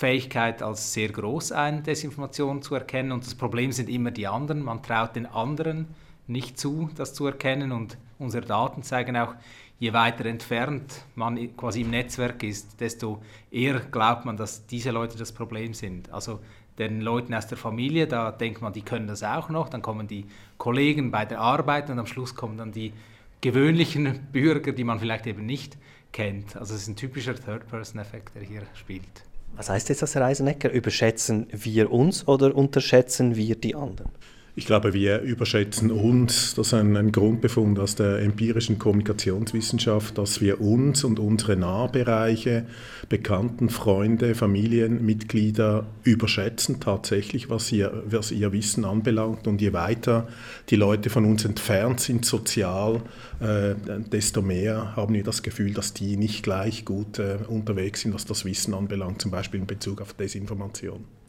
Fähigkeit 0.00 0.62
als 0.62 0.94
sehr 0.94 1.10
groß 1.10 1.52
ein, 1.52 1.82
Desinformation 1.82 2.62
zu 2.62 2.74
erkennen. 2.74 3.12
Und 3.12 3.26
das 3.26 3.34
Problem 3.34 3.70
sind 3.70 3.90
immer 3.90 4.10
die 4.10 4.26
anderen. 4.26 4.62
Man 4.62 4.82
traut 4.82 5.14
den 5.14 5.26
anderen 5.26 5.88
nicht 6.26 6.58
zu, 6.58 6.88
das 6.96 7.12
zu 7.12 7.26
erkennen. 7.26 7.70
Und 7.70 7.98
unsere 8.18 8.46
Daten 8.46 8.82
zeigen 8.82 9.14
auch, 9.18 9.34
je 9.78 9.92
weiter 9.92 10.24
entfernt 10.24 11.04
man 11.16 11.54
quasi 11.54 11.82
im 11.82 11.90
Netzwerk 11.90 12.42
ist, 12.42 12.80
desto 12.80 13.20
eher 13.50 13.80
glaubt 13.80 14.24
man, 14.24 14.38
dass 14.38 14.66
diese 14.66 14.90
Leute 14.90 15.18
das 15.18 15.32
Problem 15.32 15.74
sind. 15.74 16.10
Also 16.10 16.40
den 16.78 17.02
Leuten 17.02 17.34
aus 17.34 17.46
der 17.46 17.58
Familie, 17.58 18.06
da 18.06 18.32
denkt 18.32 18.62
man, 18.62 18.72
die 18.72 18.80
können 18.80 19.06
das 19.06 19.22
auch 19.22 19.50
noch. 19.50 19.68
Dann 19.68 19.82
kommen 19.82 20.08
die 20.08 20.24
Kollegen 20.56 21.10
bei 21.10 21.26
der 21.26 21.40
Arbeit 21.40 21.90
und 21.90 21.98
am 21.98 22.06
Schluss 22.06 22.34
kommen 22.34 22.56
dann 22.56 22.72
die 22.72 22.94
gewöhnlichen 23.42 24.28
Bürger, 24.32 24.72
die 24.72 24.84
man 24.84 24.98
vielleicht 24.98 25.26
eben 25.26 25.44
nicht 25.44 25.76
kennt. 26.10 26.56
Also 26.56 26.74
es 26.74 26.82
ist 26.82 26.88
ein 26.88 26.96
typischer 26.96 27.34
Third-Person-Effekt, 27.34 28.34
der 28.34 28.44
hier 28.44 28.62
spielt. 28.72 29.29
Was 29.56 29.68
heißt 29.68 29.88
jetzt 29.88 30.02
das, 30.02 30.16
Eisenecker? 30.16 30.70
Überschätzen 30.70 31.46
wir 31.50 31.92
uns 31.92 32.26
oder 32.26 32.54
unterschätzen 32.54 33.36
wir 33.36 33.56
die 33.56 33.74
anderen? 33.74 34.10
Ich 34.56 34.66
glaube, 34.66 34.92
wir 34.92 35.20
überschätzen 35.20 35.92
uns, 35.92 36.54
das 36.54 36.68
ist 36.68 36.74
ein, 36.74 36.96
ein, 36.96 37.12
Grundbefund 37.12 37.78
aus 37.78 37.94
der 37.94 38.18
empirischen 38.18 38.80
Kommunikationswissenschaft, 38.80 40.18
dass 40.18 40.40
wir 40.40 40.60
uns 40.60 41.04
und 41.04 41.20
unsere 41.20 41.56
Nahbereiche, 41.56 42.66
Bekannten, 43.08 43.70
Freunde, 43.70 44.34
Familienmitglieder 44.34 45.86
überschätzen 46.02 46.80
tatsächlich, 46.80 47.48
was 47.48 47.70
ihr, 47.70 48.02
was 48.06 48.32
ihr 48.32 48.50
Wissen 48.50 48.84
anbelangt. 48.84 49.46
Und 49.46 49.60
je 49.60 49.72
weiter 49.72 50.26
die 50.68 50.76
Leute 50.76 51.10
von 51.10 51.24
uns 51.26 51.44
entfernt 51.44 52.00
sind 52.00 52.24
sozial, 52.24 53.02
äh, 53.38 53.74
desto 54.12 54.42
mehr 54.42 54.96
haben 54.96 55.14
wir 55.14 55.22
das 55.22 55.44
Gefühl, 55.44 55.74
dass 55.74 55.94
die 55.94 56.16
nicht 56.16 56.42
gleich 56.42 56.84
gut 56.84 57.20
äh, 57.20 57.38
unterwegs 57.46 58.00
sind, 58.00 58.14
was 58.14 58.24
das 58.24 58.44
Wissen 58.44 58.74
anbelangt, 58.74 59.22
zum 59.22 59.30
Beispiel 59.30 59.60
in 59.60 59.66
Bezug 59.66 60.00
auf 60.00 60.12
Desinformation. 60.14 61.19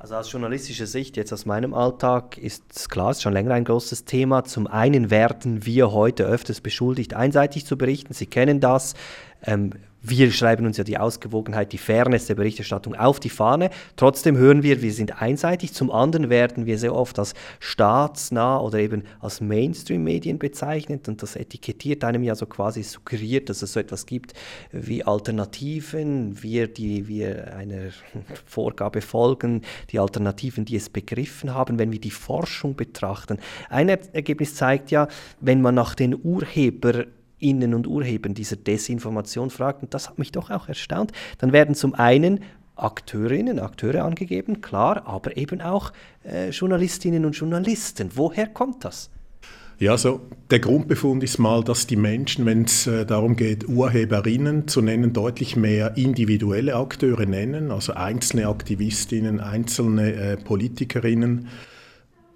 Also 0.00 0.14
aus 0.14 0.32
journalistischer 0.32 0.86
Sicht, 0.86 1.18
jetzt 1.18 1.30
aus 1.30 1.44
meinem 1.44 1.74
Alltag, 1.74 2.38
ist 2.38 2.88
klar, 2.88 3.10
ist 3.10 3.20
schon 3.20 3.34
länger 3.34 3.52
ein 3.52 3.66
großes 3.66 4.06
Thema. 4.06 4.44
Zum 4.44 4.66
einen 4.66 5.10
werden 5.10 5.66
wir 5.66 5.92
heute 5.92 6.24
öfters 6.24 6.62
beschuldigt, 6.62 7.12
einseitig 7.12 7.66
zu 7.66 7.76
berichten. 7.76 8.14
Sie 8.14 8.24
kennen 8.24 8.60
das. 8.60 8.94
Ähm, 9.44 9.74
wir 10.02 10.30
schreiben 10.30 10.64
uns 10.66 10.76
ja 10.76 10.84
die 10.84 10.98
Ausgewogenheit, 10.98 11.72
die 11.72 11.78
Fairness 11.78 12.26
der 12.26 12.34
Berichterstattung 12.34 12.94
auf 12.94 13.20
die 13.20 13.28
Fahne. 13.28 13.70
Trotzdem 13.96 14.36
hören 14.36 14.62
wir, 14.62 14.80
wir 14.80 14.92
sind 14.92 15.20
einseitig. 15.20 15.74
Zum 15.74 15.90
anderen 15.90 16.30
werden 16.30 16.64
wir 16.64 16.78
sehr 16.78 16.94
oft 16.94 17.18
als 17.18 17.34
staatsnah 17.58 18.58
oder 18.60 18.78
eben 18.78 19.04
als 19.20 19.40
Mainstream-Medien 19.40 20.38
bezeichnet 20.38 21.08
und 21.08 21.22
das 21.22 21.36
etikettiert 21.36 22.02
einem 22.04 22.22
ja 22.22 22.34
so 22.34 22.46
quasi 22.46 22.82
suggeriert, 22.82 23.50
dass 23.50 23.62
es 23.62 23.74
so 23.74 23.80
etwas 23.80 24.06
gibt 24.06 24.32
wie 24.72 25.04
Alternativen, 25.04 26.42
wir, 26.42 26.68
die 26.68 27.06
wir 27.06 27.54
einer 27.54 27.90
Vorgabe 28.46 29.02
folgen, 29.02 29.62
die 29.90 29.98
Alternativen, 29.98 30.64
die 30.64 30.76
es 30.76 30.88
begriffen 30.88 31.54
haben, 31.54 31.78
wenn 31.78 31.92
wir 31.92 32.00
die 32.00 32.10
Forschung 32.10 32.74
betrachten. 32.74 33.38
Ein 33.68 33.88
Ergebnis 33.88 34.54
zeigt 34.54 34.90
ja, 34.90 35.08
wenn 35.40 35.60
man 35.60 35.74
nach 35.74 35.94
den 35.94 36.18
Urheber 36.22 37.04
Innen 37.40 37.74
und 37.74 37.86
Urhebern 37.86 38.34
dieser 38.34 38.56
Desinformation 38.56 39.50
fragt, 39.50 39.82
und 39.82 39.94
das 39.94 40.08
hat 40.08 40.18
mich 40.18 40.32
doch 40.32 40.50
auch 40.50 40.68
erstaunt, 40.68 41.12
dann 41.38 41.52
werden 41.52 41.74
zum 41.74 41.94
einen 41.94 42.40
Akteurinnen, 42.76 43.58
Akteure 43.58 44.04
angegeben, 44.04 44.60
klar, 44.60 45.06
aber 45.06 45.36
eben 45.36 45.60
auch 45.60 45.92
äh, 46.24 46.50
Journalistinnen 46.50 47.24
und 47.24 47.32
Journalisten. 47.32 48.10
Woher 48.14 48.46
kommt 48.46 48.84
das? 48.84 49.10
Ja, 49.80 49.96
so 49.96 50.20
der 50.50 50.58
Grundbefund 50.58 51.24
ist 51.24 51.38
mal, 51.38 51.64
dass 51.64 51.86
die 51.86 51.96
Menschen, 51.96 52.44
wenn 52.44 52.64
es 52.64 52.86
äh, 52.86 53.06
darum 53.06 53.34
geht, 53.34 53.66
Urheberinnen 53.66 54.68
zu 54.68 54.82
nennen, 54.82 55.14
deutlich 55.14 55.56
mehr 55.56 55.96
individuelle 55.96 56.76
Akteure 56.76 57.24
nennen, 57.24 57.70
also 57.70 57.94
einzelne 57.94 58.48
Aktivistinnen, 58.48 59.40
einzelne 59.40 60.12
äh, 60.12 60.36
Politikerinnen 60.36 61.48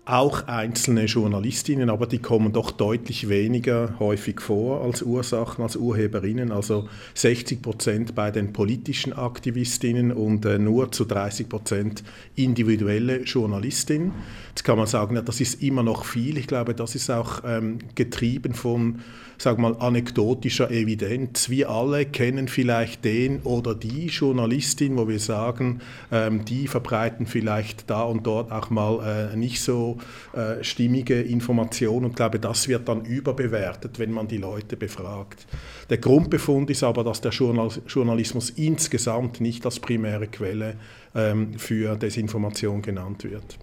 auch 0.06 0.48
einzelne 0.48 1.06
Journalistinnen, 1.06 1.88
aber 1.88 2.06
die 2.06 2.18
kommen 2.18 2.52
doch 2.52 2.70
deutlich 2.70 3.28
weniger 3.28 3.94
häufig 3.98 4.40
vor 4.40 4.82
als 4.82 5.02
Ursachen, 5.02 5.62
als 5.62 5.76
Urheberinnen. 5.76 6.52
Also 6.52 6.88
60 7.14 7.62
Prozent 7.62 8.14
bei 8.14 8.30
den 8.30 8.52
politischen 8.52 9.14
Aktivistinnen 9.14 10.12
und 10.12 10.44
äh, 10.44 10.58
nur 10.58 10.92
zu 10.92 11.06
30 11.06 11.48
Prozent 11.48 12.04
individuelle 12.36 13.22
Journalistinnen. 13.22 14.12
Jetzt 14.50 14.64
kann 14.64 14.76
man 14.76 14.86
sagen, 14.86 15.16
ja, 15.16 15.22
das 15.22 15.40
ist 15.40 15.62
immer 15.62 15.82
noch 15.82 16.04
viel. 16.04 16.36
Ich 16.36 16.46
glaube, 16.46 16.74
das 16.74 16.94
ist 16.94 17.10
auch 17.10 17.42
ähm, 17.46 17.78
getrieben 17.94 18.52
von 18.52 19.00
sag 19.38 19.58
mal, 19.58 19.76
anekdotischer 19.78 20.70
Evidenz. 20.70 21.48
Wir 21.50 21.70
alle 21.70 22.06
kennen 22.06 22.48
vielleicht 22.48 23.04
den 23.04 23.40
oder 23.42 23.74
die 23.74 24.06
Journalistin, 24.06 24.96
wo 24.96 25.08
wir 25.08 25.18
sagen, 25.18 25.80
ähm, 26.12 26.44
die 26.44 26.68
verbreiten 26.68 27.26
vielleicht 27.26 27.90
da 27.90 28.02
und 28.02 28.26
dort 28.26 28.52
auch 28.52 28.70
mal 28.70 29.32
äh, 29.32 29.36
nicht 29.36 29.62
so 29.62 29.98
äh, 30.32 30.62
stimmige 30.62 31.20
Informationen 31.20 32.06
und 32.06 32.16
glaube, 32.16 32.38
das 32.38 32.68
wird 32.68 32.88
dann 32.88 33.04
überbewertet, 33.04 33.98
wenn 33.98 34.12
man 34.12 34.28
die 34.28 34.38
Leute 34.38 34.76
befragt. 34.76 35.46
Der 35.90 35.98
Grundbefund 35.98 36.70
ist 36.70 36.82
aber, 36.82 37.04
dass 37.04 37.20
der 37.20 37.32
Journalismus 37.32 38.50
insgesamt 38.50 39.40
nicht 39.40 39.64
als 39.64 39.80
primäre 39.80 40.28
Quelle 40.28 40.76
ähm, 41.14 41.58
für 41.58 41.96
Desinformation 41.96 42.82
genannt 42.82 43.24
wird. 43.24 43.58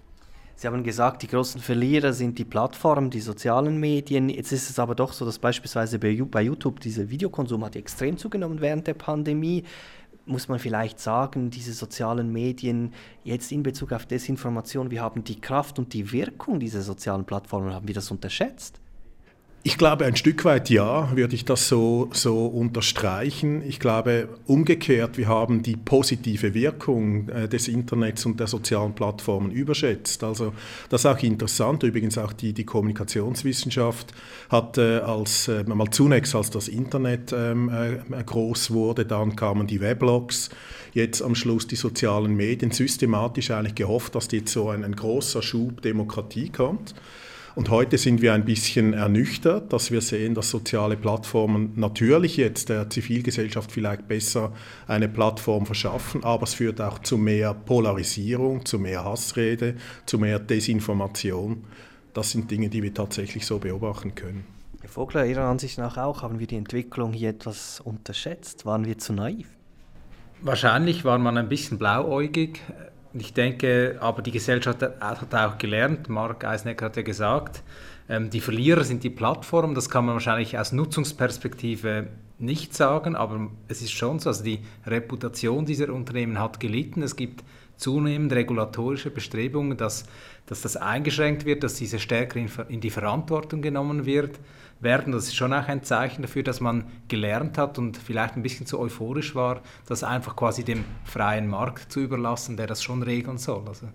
Sie 0.62 0.68
haben 0.68 0.84
gesagt, 0.84 1.22
die 1.24 1.26
großen 1.26 1.60
Verlierer 1.60 2.12
sind 2.12 2.38
die 2.38 2.44
Plattformen, 2.44 3.10
die 3.10 3.18
sozialen 3.18 3.80
Medien. 3.80 4.28
Jetzt 4.28 4.52
ist 4.52 4.70
es 4.70 4.78
aber 4.78 4.94
doch 4.94 5.12
so, 5.12 5.24
dass 5.24 5.40
beispielsweise 5.40 5.98
bei 5.98 6.40
YouTube 6.40 6.78
dieser 6.78 7.10
Videokonsum 7.10 7.64
hat 7.64 7.74
extrem 7.74 8.16
zugenommen 8.16 8.60
während 8.60 8.86
der 8.86 8.94
Pandemie. 8.94 9.64
Muss 10.24 10.46
man 10.46 10.60
vielleicht 10.60 11.00
sagen, 11.00 11.50
diese 11.50 11.72
sozialen 11.72 12.30
Medien 12.30 12.92
jetzt 13.24 13.50
in 13.50 13.64
Bezug 13.64 13.90
auf 13.90 14.06
Desinformation, 14.06 14.92
wir 14.92 15.02
haben 15.02 15.24
die 15.24 15.40
Kraft 15.40 15.80
und 15.80 15.92
die 15.94 16.12
Wirkung 16.12 16.60
dieser 16.60 16.82
sozialen 16.82 17.24
Plattformen, 17.24 17.74
haben 17.74 17.88
wir 17.88 17.94
das 17.96 18.12
unterschätzt? 18.12 18.81
Ich 19.64 19.78
glaube, 19.78 20.06
ein 20.06 20.16
Stück 20.16 20.44
weit 20.44 20.70
ja, 20.70 21.16
würde 21.16 21.36
ich 21.36 21.44
das 21.44 21.68
so, 21.68 22.10
so 22.12 22.46
unterstreichen. 22.46 23.62
Ich 23.64 23.78
glaube, 23.78 24.28
umgekehrt, 24.48 25.18
wir 25.18 25.28
haben 25.28 25.62
die 25.62 25.76
positive 25.76 26.52
Wirkung 26.52 27.28
äh, 27.28 27.48
des 27.48 27.68
Internets 27.68 28.26
und 28.26 28.40
der 28.40 28.48
sozialen 28.48 28.92
Plattformen 28.92 29.52
überschätzt. 29.52 30.24
Also 30.24 30.52
das 30.88 31.02
ist 31.02 31.06
auch 31.06 31.22
interessant. 31.22 31.84
Übrigens 31.84 32.18
auch 32.18 32.32
die, 32.32 32.52
die 32.52 32.64
Kommunikationswissenschaft 32.64 34.12
hat 34.48 34.78
äh, 34.78 34.98
als, 34.98 35.46
äh, 35.46 35.62
mal 35.62 35.88
zunächst 35.92 36.34
als 36.34 36.50
das 36.50 36.66
Internet 36.66 37.32
ähm, 37.32 37.70
äh, 37.70 38.24
groß 38.24 38.72
wurde, 38.72 39.06
dann 39.06 39.36
kamen 39.36 39.68
die 39.68 39.80
Weblogs, 39.80 40.50
jetzt 40.92 41.22
am 41.22 41.36
Schluss 41.36 41.68
die 41.68 41.76
sozialen 41.76 42.34
Medien, 42.34 42.72
systematisch 42.72 43.52
eigentlich 43.52 43.76
gehofft, 43.76 44.16
dass 44.16 44.28
jetzt 44.32 44.52
so 44.52 44.70
ein, 44.70 44.82
ein 44.82 44.96
großer 44.96 45.40
Schub 45.40 45.82
Demokratie 45.82 46.48
kommt. 46.48 46.96
Und 47.54 47.68
heute 47.68 47.98
sind 47.98 48.22
wir 48.22 48.32
ein 48.32 48.46
bisschen 48.46 48.94
ernüchtert, 48.94 49.74
dass 49.74 49.90
wir 49.90 50.00
sehen, 50.00 50.34
dass 50.34 50.48
soziale 50.48 50.96
Plattformen 50.96 51.72
natürlich 51.76 52.38
jetzt 52.38 52.70
der 52.70 52.88
Zivilgesellschaft 52.88 53.70
vielleicht 53.70 54.08
besser 54.08 54.52
eine 54.86 55.06
Plattform 55.08 55.66
verschaffen, 55.66 56.24
aber 56.24 56.44
es 56.44 56.54
führt 56.54 56.80
auch 56.80 56.98
zu 57.00 57.18
mehr 57.18 57.52
Polarisierung, 57.52 58.64
zu 58.64 58.78
mehr 58.78 59.04
Hassrede, 59.04 59.76
zu 60.06 60.18
mehr 60.18 60.38
Desinformation. 60.38 61.64
Das 62.14 62.30
sind 62.30 62.50
Dinge, 62.50 62.70
die 62.70 62.82
wir 62.82 62.94
tatsächlich 62.94 63.44
so 63.44 63.58
beobachten 63.58 64.14
können. 64.14 64.46
Herr 64.80 64.88
Vogler, 64.88 65.26
Ihrer 65.26 65.44
Ansicht 65.44 65.76
nach 65.76 65.98
auch, 65.98 66.22
haben 66.22 66.38
wir 66.38 66.46
die 66.46 66.56
Entwicklung 66.56 67.12
hier 67.12 67.30
etwas 67.30 67.80
unterschätzt? 67.80 68.64
Waren 68.64 68.86
wir 68.86 68.96
zu 68.96 69.12
naiv? 69.12 69.46
Wahrscheinlich 70.40 71.04
war 71.04 71.18
man 71.18 71.36
ein 71.36 71.48
bisschen 71.48 71.78
blauäugig. 71.78 72.60
Ich 73.14 73.34
denke, 73.34 73.98
aber 74.00 74.22
die 74.22 74.30
Gesellschaft 74.30 74.82
hat 74.82 75.34
auch 75.34 75.58
gelernt, 75.58 76.08
Mark 76.08 76.44
Eisnecker 76.44 76.86
hat 76.86 76.96
ja 76.96 77.02
gesagt, 77.02 77.62
ähm, 78.08 78.30
die 78.30 78.40
Verlierer 78.40 78.84
sind 78.84 79.04
die 79.04 79.10
Plattformen, 79.10 79.74
das 79.74 79.90
kann 79.90 80.06
man 80.06 80.14
wahrscheinlich 80.14 80.58
aus 80.58 80.72
Nutzungsperspektive 80.72 82.08
nicht 82.38 82.74
sagen, 82.74 83.14
aber 83.14 83.48
es 83.68 83.82
ist 83.82 83.92
schon 83.92 84.18
so, 84.18 84.30
also 84.30 84.42
die 84.42 84.60
Reputation 84.86 85.64
dieser 85.64 85.92
Unternehmen 85.92 86.38
hat 86.38 86.58
gelitten. 86.58 87.02
Es 87.02 87.14
gibt 87.14 87.44
zunehmend 87.76 88.32
regulatorische 88.32 89.10
Bestrebungen, 89.10 89.76
dass, 89.76 90.04
dass 90.46 90.62
das 90.62 90.76
eingeschränkt 90.76 91.44
wird, 91.44 91.62
dass 91.62 91.74
diese 91.74 91.98
stärker 91.98 92.40
in, 92.40 92.50
in 92.68 92.80
die 92.80 92.90
Verantwortung 92.90 93.62
genommen 93.62 94.06
wird, 94.06 94.40
werden. 94.82 95.12
Das 95.12 95.24
ist 95.24 95.36
schon 95.36 95.52
auch 95.52 95.68
ein 95.68 95.82
Zeichen 95.82 96.22
dafür, 96.22 96.42
dass 96.42 96.60
man 96.60 96.84
gelernt 97.08 97.58
hat 97.58 97.78
und 97.78 97.96
vielleicht 97.96 98.36
ein 98.36 98.42
bisschen 98.42 98.66
zu 98.66 98.78
euphorisch 98.78 99.34
war, 99.34 99.60
das 99.86 100.04
einfach 100.04 100.36
quasi 100.36 100.64
dem 100.64 100.84
freien 101.04 101.48
Markt 101.48 101.92
zu 101.92 102.00
überlassen, 102.00 102.56
der 102.56 102.66
das 102.66 102.82
schon 102.82 103.02
regeln 103.02 103.38
soll. 103.38 103.66
Also 103.66 103.88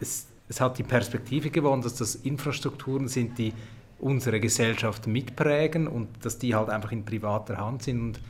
es, 0.00 0.26
es 0.48 0.60
hat 0.60 0.78
die 0.78 0.82
Perspektive 0.82 1.50
gewonnen, 1.50 1.82
dass 1.82 1.94
das 1.94 2.14
Infrastrukturen 2.14 3.08
sind, 3.08 3.38
die 3.38 3.52
unsere 3.98 4.40
Gesellschaft 4.40 5.06
mitprägen 5.06 5.86
und 5.86 6.08
dass 6.24 6.38
die 6.38 6.54
halt 6.54 6.68
einfach 6.68 6.92
in 6.92 7.04
privater 7.04 7.56
Hand 7.56 7.82
sind 7.82 8.00
und, 8.00 8.20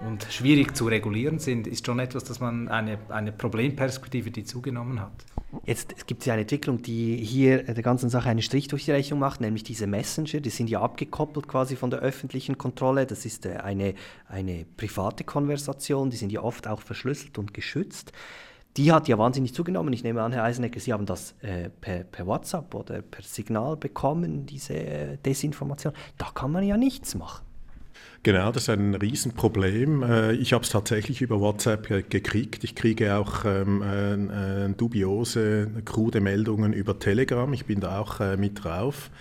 und 0.00 0.24
schwierig 0.30 0.76
zu 0.76 0.86
regulieren 0.86 1.38
sind, 1.38 1.66
ist 1.66 1.86
schon 1.86 1.98
etwas, 1.98 2.24
dass 2.24 2.40
man 2.40 2.68
eine, 2.68 2.98
eine 3.08 3.32
Problemperspektive, 3.32 4.30
die 4.30 4.44
zugenommen 4.44 5.00
hat. 5.00 5.12
Jetzt 5.64 6.06
gibt 6.06 6.20
es 6.20 6.26
ja 6.26 6.34
eine 6.34 6.42
Entwicklung, 6.42 6.82
die 6.82 7.16
hier 7.16 7.62
der 7.62 7.82
ganzen 7.82 8.10
Sache 8.10 8.28
einen 8.28 8.42
Strich 8.42 8.68
durch 8.68 8.84
die 8.84 8.92
Rechnung 8.92 9.20
macht, 9.20 9.40
nämlich 9.40 9.62
diese 9.62 9.86
Messenger, 9.86 10.40
die 10.40 10.50
sind 10.50 10.68
ja 10.68 10.80
abgekoppelt 10.82 11.48
quasi 11.48 11.76
von 11.76 11.90
der 11.90 12.00
öffentlichen 12.00 12.58
Kontrolle. 12.58 13.06
Das 13.06 13.24
ist 13.24 13.46
äh, 13.46 13.56
eine, 13.56 13.94
eine 14.28 14.66
private 14.76 15.24
Konversation, 15.24 16.10
die 16.10 16.16
sind 16.16 16.30
ja 16.30 16.42
oft 16.42 16.66
auch 16.66 16.82
verschlüsselt 16.82 17.38
und 17.38 17.54
geschützt 17.54 18.12
die 18.76 18.92
hat 18.92 19.08
ja 19.08 19.16
wahnsinnig 19.16 19.54
zugenommen. 19.54 19.92
Ich 19.94 20.04
nehme 20.04 20.22
an, 20.22 20.32
Herr 20.32 20.44
Eisenegger, 20.44 20.80
Sie 20.80 20.92
haben 20.92 21.06
das 21.06 21.34
äh, 21.40 21.70
per, 21.70 22.04
per, 22.04 22.26
WhatsApp 22.26 22.74
oder 22.74 23.00
per 23.00 23.22
Signal 23.22 23.76
bekommen, 23.76 24.44
diese 24.44 24.74
äh, 24.74 25.16
Desinformation. 25.16 25.94
Da 26.18 26.26
kann 26.34 26.52
man 26.52 26.62
ja 26.62 26.76
nichts 26.76 27.14
machen. 27.14 27.45
Genau, 28.26 28.50
das 28.50 28.64
ist 28.64 28.70
ein 28.70 28.96
Riesenproblem. 28.96 30.02
Äh, 30.02 30.32
ich 30.32 30.52
habe 30.52 30.64
es 30.64 30.70
tatsächlich 30.70 31.22
über 31.22 31.38
WhatsApp 31.38 32.10
gekriegt. 32.10 32.64
Ich 32.64 32.74
kriege 32.74 33.14
auch 33.14 33.44
ähm, 33.44 33.82
äh, 33.82 34.68
dubiose, 34.76 35.70
krude 35.84 36.20
Meldungen 36.20 36.72
über 36.72 36.98
Telegram. 36.98 37.52
Ich 37.52 37.66
bin 37.66 37.78
da 37.78 38.00
auch 38.00 38.18
äh, 38.18 38.36
mit 38.36 38.64
drauf. 38.64 39.12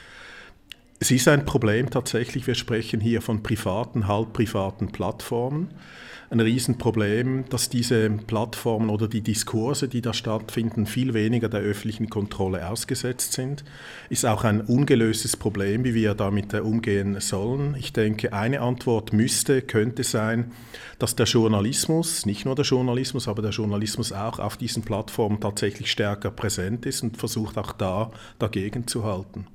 Es 0.98 1.12
ist 1.12 1.28
ein 1.28 1.46
Problem 1.46 1.92
tatsächlich. 1.92 2.48
Wir 2.48 2.56
sprechen 2.56 3.00
hier 3.00 3.22
von 3.22 3.44
privaten, 3.44 4.08
halbprivaten 4.08 4.92
Plattformen 4.92 5.70
ein 6.30 6.40
Riesenproblem, 6.40 7.46
dass 7.50 7.70
diese 7.70 8.10
Plattformen 8.10 8.90
oder 8.90 9.08
die 9.08 9.22
Diskurse, 9.22 9.88
die 9.88 10.02
da 10.02 10.14
stattfinden, 10.14 10.86
viel 10.86 11.14
weniger 11.14 11.50
der 11.50 11.62
öffentlichen 11.62 12.10
Kontrolle 12.10 12.68
ausgesetzt 12.70 13.34
sind. 13.34 13.64
Ist 14.10 14.26
auch 14.26 14.44
ein 14.44 14.62
ungelöstes 14.62 15.38
Problem, 15.38 15.84
wie 15.84 15.94
wir 15.94 16.16
damit 16.16 16.54
umgehen 16.54 17.20
sollen. 17.20 17.76
Ich 17.78 17.94
denke, 17.94 18.34
eine 18.34 18.62
Antwort 18.62 19.14
müsste, 19.14 19.62
könnte 19.62 20.04
sein, 20.04 20.52
dass 21.00 21.16
der 21.16 21.26
Journalismus, 21.26 22.26
nicht 22.26 22.46
nur 22.46 22.56
der 22.56 22.66
Journalismus, 22.66 23.28
aber 23.28 23.42
der 23.42 23.52
Journalismus 23.52 24.12
auch 24.12 24.40
auf 24.40 24.58
diesen 24.58 24.84
Plattformen 24.84 25.40
tatsächlich 25.40 25.92
stärker 25.92 26.32
präsent 26.32 26.86
ist 26.86 27.04
und 27.04 27.18
versucht 27.18 27.58
auch 27.58 27.74
da 27.74 28.12
dagegen 28.40 28.88
zu 28.88 29.04
halten. 29.04 29.48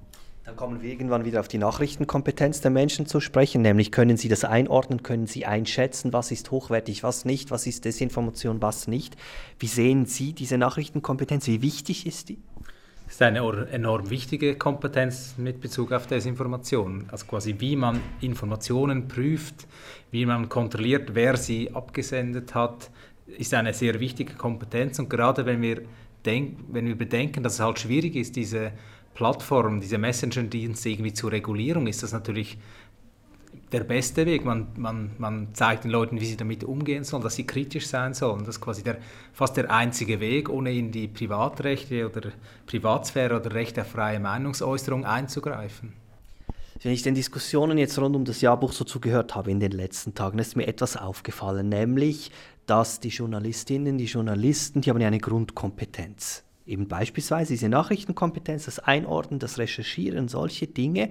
Dann 0.51 0.57
kommen 0.57 0.83
wir 0.83 0.91
irgendwann 0.91 1.25
wieder 1.25 1.39
auf 1.39 1.47
die 1.47 1.59
Nachrichtenkompetenz 1.59 2.61
der 2.61 2.73
Menschen 2.73 3.07
zu 3.07 3.21
sprechen, 3.21 3.63
nämlich 3.63 3.93
können 3.93 4.17
sie 4.17 4.29
das 4.29 4.43
einordnen, 4.43 5.05
können 5.05 5.29
sie 5.29 5.47
einschätzen, 5.47 6.13
was 6.13 6.33
ist 6.33 6.51
hochwertig, 6.51 7.05
was 7.05 7.25
nicht, 7.25 7.53
was 7.53 7.69
ist 7.69 7.85
Desinformation, 7.85 8.61
was 8.61 8.89
nicht. 8.89 9.17
Wie 9.61 9.69
sehen 9.69 10.07
Sie 10.07 10.33
diese 10.33 10.59
Nachrichtenkompetenz? 10.59 11.47
Wie 11.47 11.63
wichtig 11.63 12.05
ist 12.05 12.31
die? 12.31 12.39
Das 13.05 13.15
ist 13.15 13.23
eine 13.23 13.69
enorm 13.71 14.11
wichtige 14.11 14.57
Kompetenz 14.57 15.37
mit 15.37 15.61
Bezug 15.61 15.93
auf 15.93 16.09
Desinformation. 16.09 17.05
Also 17.13 17.27
quasi 17.27 17.55
wie 17.61 17.77
man 17.77 18.01
Informationen 18.21 19.07
prüft, 19.07 19.69
wie 20.11 20.27
man 20.27 20.49
kontrolliert, 20.49 21.15
wer 21.15 21.37
sie 21.37 21.73
abgesendet 21.73 22.57
hat, 22.57 22.91
ist 23.39 23.55
eine 23.55 23.73
sehr 23.73 24.01
wichtige 24.01 24.35
Kompetenz. 24.35 24.99
Und 24.99 25.09
gerade 25.09 25.47
wenn 25.47 25.63
wir, 25.63 25.83
denk, 26.25 26.59
wenn 26.73 26.89
wir 26.89 26.99
bedenken, 26.99 27.45
dass 27.45 27.55
es 27.55 27.61
halt 27.61 27.79
schwierig 27.79 28.17
ist, 28.17 28.35
diese 28.35 28.73
Plattform, 29.21 29.83
diese 29.83 29.99
Messenger-Dienste 29.99 30.89
irgendwie 30.89 31.13
zur 31.13 31.31
Regulierung, 31.31 31.87
ist 31.87 32.03
das 32.03 32.13
natürlich 32.13 32.57
der 33.71 33.85
beste 33.85 34.25
Weg. 34.25 34.47
Man, 34.47 34.69
man, 34.77 35.11
man 35.19 35.49
zeigt 35.53 35.85
den 35.85 35.91
Leuten, 35.91 36.19
wie 36.23 36.25
sie 36.25 36.39
damit 36.39 36.65
umgehen 36.65 37.05
sollen, 37.05 37.23
dass 37.23 37.35
sie 37.35 37.45
kritisch 37.47 37.87
sein 37.87 38.15
sollen. 38.15 38.47
Das 38.47 38.57
ist 38.57 38.63
quasi 38.63 38.83
der, 38.83 38.97
fast 39.35 39.59
der 39.59 39.71
einzige 39.71 40.21
Weg, 40.21 40.49
ohne 40.49 40.73
in 40.73 40.91
die 40.91 41.07
Privatrechte 41.07 42.07
oder 42.09 42.31
Privatsphäre 42.65 43.37
oder 43.39 43.53
Recht 43.53 43.79
auf 43.79 43.89
freie 43.89 44.19
Meinungsäußerung 44.21 45.05
einzugreifen. 45.05 45.93
Wenn 46.83 46.93
ich 46.93 47.03
den 47.03 47.15
Diskussionen 47.15 47.77
jetzt 47.77 47.99
rund 47.99 48.17
um 48.17 48.25
das 48.25 48.41
Jahrbuch 48.41 48.73
so 48.73 48.85
zugehört 48.85 49.35
habe 49.35 49.51
in 49.51 49.61
den 49.61 49.73
letzten 49.73 50.15
Tagen, 50.15 50.39
ist 50.39 50.57
mir 50.57 50.67
etwas 50.67 50.97
aufgefallen, 50.97 51.69
nämlich, 51.69 52.31
dass 52.65 53.01
die 53.01 53.11
Journalistinnen, 53.11 53.99
die 53.99 54.07
Journalisten, 54.07 54.81
die 54.81 54.89
haben 54.89 55.01
ja 55.03 55.09
eine 55.09 55.19
Grundkompetenz 55.19 56.43
eben 56.67 56.89
beispielsweise 56.89 57.53
diese 57.55 57.69
Nachrichtenkompetenz, 57.69 58.67
das 58.67 58.79
Einordnen, 58.79 59.41
das 59.41 59.59
Recherchieren, 59.59 60.29
solche 60.29 60.67
Dinge. 60.67 61.11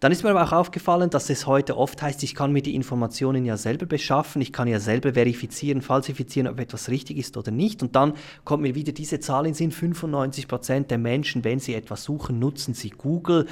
Dann 0.00 0.12
ist 0.12 0.24
mir 0.24 0.30
aber 0.30 0.44
auch 0.44 0.52
aufgefallen, 0.52 1.08
dass 1.08 1.30
es 1.30 1.46
heute 1.46 1.76
oft 1.76 2.02
heißt, 2.02 2.22
ich 2.22 2.34
kann 2.34 2.52
mir 2.52 2.62
die 2.62 2.74
Informationen 2.74 3.46
ja 3.46 3.56
selber 3.56 3.86
beschaffen, 3.86 4.42
ich 4.42 4.52
kann 4.52 4.68
ja 4.68 4.78
selber 4.78 5.14
verifizieren, 5.14 5.80
falsifizieren, 5.80 6.48
ob 6.48 6.60
etwas 6.60 6.90
richtig 6.90 7.16
ist 7.16 7.36
oder 7.36 7.50
nicht. 7.50 7.82
Und 7.82 7.96
dann 7.96 8.12
kommt 8.44 8.62
mir 8.62 8.74
wieder 8.74 8.92
diese 8.92 9.20
Zahl 9.20 9.46
in 9.46 9.54
Sinn, 9.54 9.70
95 9.70 10.48
Prozent 10.48 10.90
der 10.90 10.98
Menschen, 10.98 11.44
wenn 11.44 11.60
sie 11.60 11.74
etwas 11.74 12.04
suchen, 12.04 12.38
nutzen 12.38 12.74
sie 12.74 12.90
Google. 12.90 13.46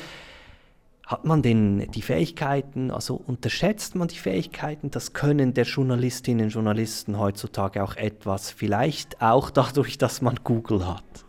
Hat 1.06 1.24
man 1.24 1.42
denn 1.42 1.90
die 1.90 2.02
Fähigkeiten, 2.02 2.90
also 2.90 3.14
unterschätzt 3.26 3.94
man 3.94 4.08
die 4.08 4.16
Fähigkeiten, 4.16 4.90
das 4.90 5.12
Können 5.12 5.54
der 5.54 5.64
Journalistinnen 5.64 6.46
und 6.46 6.52
Journalisten 6.52 7.18
heutzutage 7.18 7.82
auch 7.82 7.96
etwas, 7.96 8.50
vielleicht 8.50 9.20
auch 9.20 9.50
dadurch, 9.50 9.98
dass 9.98 10.22
man 10.22 10.40
Google 10.44 10.86
hat? 10.86 11.23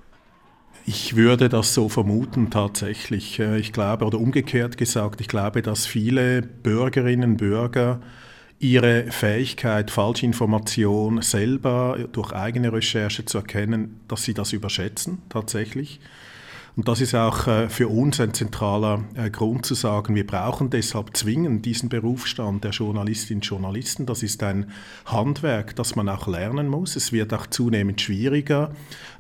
Ich 0.87 1.15
würde 1.15 1.49
das 1.49 1.73
so 1.73 1.89
vermuten 1.89 2.51
tatsächlich. 2.51 3.39
Äh, 3.39 3.57
ich 3.57 3.73
glaube, 3.73 4.05
oder 4.05 4.19
umgekehrt 4.19 4.77
gesagt, 4.77 5.19
ich 5.19 5.27
glaube, 5.27 5.61
dass 5.61 5.85
viele 5.87 6.43
Bürgerinnen 6.43 7.31
und 7.31 7.37
Bürger 7.37 8.01
ihre 8.59 9.11
Fähigkeit, 9.11 9.89
Falschinformation 9.91 11.21
selber 11.21 11.97
durch 12.11 12.31
eigene 12.33 12.71
Recherche 12.71 13.25
zu 13.25 13.39
erkennen, 13.39 13.99
dass 14.07 14.23
sie 14.23 14.33
das 14.33 14.53
überschätzen 14.53 15.23
tatsächlich. 15.29 15.99
Und 16.75 16.89
das 16.89 16.99
ist 16.99 17.15
auch 17.15 17.47
äh, 17.47 17.69
für 17.69 17.87
uns 17.87 18.19
ein 18.19 18.33
zentraler 18.33 19.05
äh, 19.13 19.29
Grund 19.29 19.65
zu 19.65 19.75
sagen, 19.75 20.13
wir 20.13 20.27
brauchen 20.27 20.69
deshalb 20.69 21.15
zwingend 21.15 21.65
diesen 21.65 21.87
Berufsstand 21.87 22.65
der 22.65 22.71
Journalistinnen 22.71 23.39
und 23.39 23.45
Journalisten. 23.45 24.05
Das 24.05 24.23
ist 24.23 24.43
ein 24.43 24.71
Handwerk, 25.05 25.75
das 25.77 25.95
man 25.95 26.09
auch 26.09 26.27
lernen 26.27 26.67
muss. 26.67 26.97
Es 26.97 27.13
wird 27.13 27.33
auch 27.33 27.47
zunehmend 27.47 28.01
schwieriger, 28.01 28.71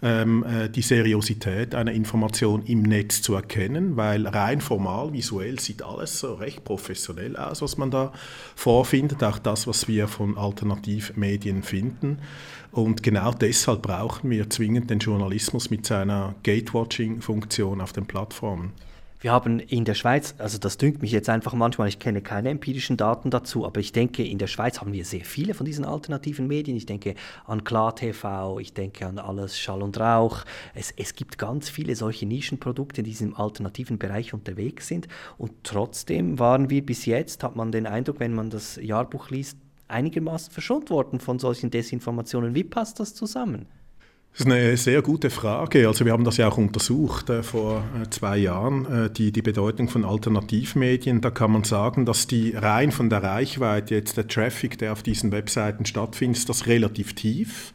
ähm, 0.01 0.43
äh, 0.43 0.69
die 0.69 0.81
Seriosität 0.81 1.75
einer 1.75 1.93
Information 1.93 2.63
im 2.65 2.81
Netz 2.81 3.21
zu 3.21 3.35
erkennen, 3.35 3.95
weil 3.95 4.27
rein 4.27 4.59
formal, 4.59 5.13
visuell 5.13 5.57
sieht 5.57 5.81
alles 5.81 6.19
so 6.19 6.33
recht 6.33 6.65
professionell 6.65 7.37
aus, 7.37 7.61
was 7.61 7.77
man 7.77 7.89
da 7.89 8.11
vorfindet, 8.55 9.23
auch 9.23 9.39
das, 9.39 9.65
was 9.65 9.87
wir 9.87 10.09
von 10.09 10.37
Alternativmedien 10.37 11.63
finden. 11.63 12.17
Und 12.75 13.03
genau 13.03 13.31
deshalb 13.31 13.83
brauchen 13.83 14.29
wir 14.29 14.49
zwingend 14.49 14.89
den 14.89 14.99
Journalismus 14.99 15.69
mit 15.69 15.85
seiner 15.85 16.35
Gatewatching-Funktion 16.43 17.79
auf 17.79 17.93
den 17.93 18.05
Plattformen. 18.05 18.73
Wir 19.21 19.31
haben 19.31 19.59
in 19.59 19.85
der 19.85 19.93
Schweiz, 19.93 20.35
also 20.39 20.57
das 20.57 20.77
dünkt 20.77 21.01
mich 21.01 21.13
jetzt 21.13 21.29
einfach 21.29 21.53
manchmal, 21.53 21.87
ich 21.87 21.99
kenne 21.99 22.21
keine 22.21 22.49
empirischen 22.49 22.97
Daten 22.97 23.31
dazu, 23.31 23.65
aber 23.65 23.79
ich 23.79 23.93
denke, 23.93 24.25
in 24.25 24.39
der 24.39 24.47
Schweiz 24.47 24.81
haben 24.81 24.91
wir 24.91 25.05
sehr 25.05 25.23
viele 25.23 25.53
von 25.53 25.65
diesen 25.65 25.85
alternativen 25.85 26.47
Medien. 26.47 26.75
Ich 26.75 26.85
denke 26.85 27.15
an 27.45 27.63
Klar 27.63 27.95
TV, 27.95 28.59
ich 28.59 28.73
denke 28.73 29.07
an 29.07 29.19
alles 29.19 29.57
Schall 29.57 29.81
und 29.81 29.97
Rauch. 29.97 30.43
Es, 30.73 30.91
es 30.97 31.15
gibt 31.15 31.37
ganz 31.37 31.69
viele 31.69 31.95
solche 31.95 32.25
Nischenprodukte, 32.25 33.03
die 33.03 33.11
in 33.11 33.13
diesem 33.13 33.35
alternativen 33.37 33.97
Bereich 33.97 34.33
unterwegs 34.33 34.89
sind. 34.89 35.07
Und 35.37 35.53
trotzdem 35.63 36.39
waren 36.39 36.69
wir 36.69 36.85
bis 36.85 37.05
jetzt, 37.05 37.41
hat 37.41 37.55
man 37.55 37.71
den 37.71 37.87
Eindruck, 37.87 38.19
wenn 38.19 38.35
man 38.35 38.49
das 38.49 38.75
Jahrbuch 38.75 39.29
liest, 39.29 39.57
einigermaßen 39.87 40.51
verschont 40.51 40.89
worden 40.89 41.19
von 41.19 41.39
solchen 41.39 41.71
Desinformationen. 41.71 42.55
Wie 42.55 42.63
passt 42.63 42.99
das 42.99 43.13
zusammen? 43.13 43.67
Das 44.37 44.45
ist 44.45 44.51
eine 44.51 44.75
sehr 44.75 45.01
gute 45.01 45.29
Frage. 45.29 45.87
Also 45.87 46.03
wir 46.03 46.11
haben 46.11 46.25
das 46.25 46.35
ja 46.35 46.49
auch 46.49 46.57
untersucht 46.57 47.29
äh, 47.29 47.41
vor 47.41 47.85
äh, 48.01 48.09
zwei 48.09 48.37
Jahren, 48.37 48.85
äh, 48.85 49.09
die, 49.09 49.31
die 49.31 49.41
Bedeutung 49.41 49.87
von 49.87 50.03
Alternativmedien. 50.03 51.21
Da 51.21 51.31
kann 51.31 51.51
man 51.51 51.63
sagen, 51.63 52.05
dass 52.05 52.27
die 52.27 52.53
rein 52.53 52.91
von 52.91 53.09
der 53.09 53.23
Reichweite 53.23 53.95
jetzt 53.95 54.17
der 54.17 54.27
Traffic, 54.27 54.77
der 54.77 54.91
auf 54.91 55.03
diesen 55.03 55.31
Webseiten 55.31 55.85
stattfindet, 55.85 56.39
ist 56.39 56.49
das 56.49 56.67
relativ 56.67 57.13
tief. 57.13 57.73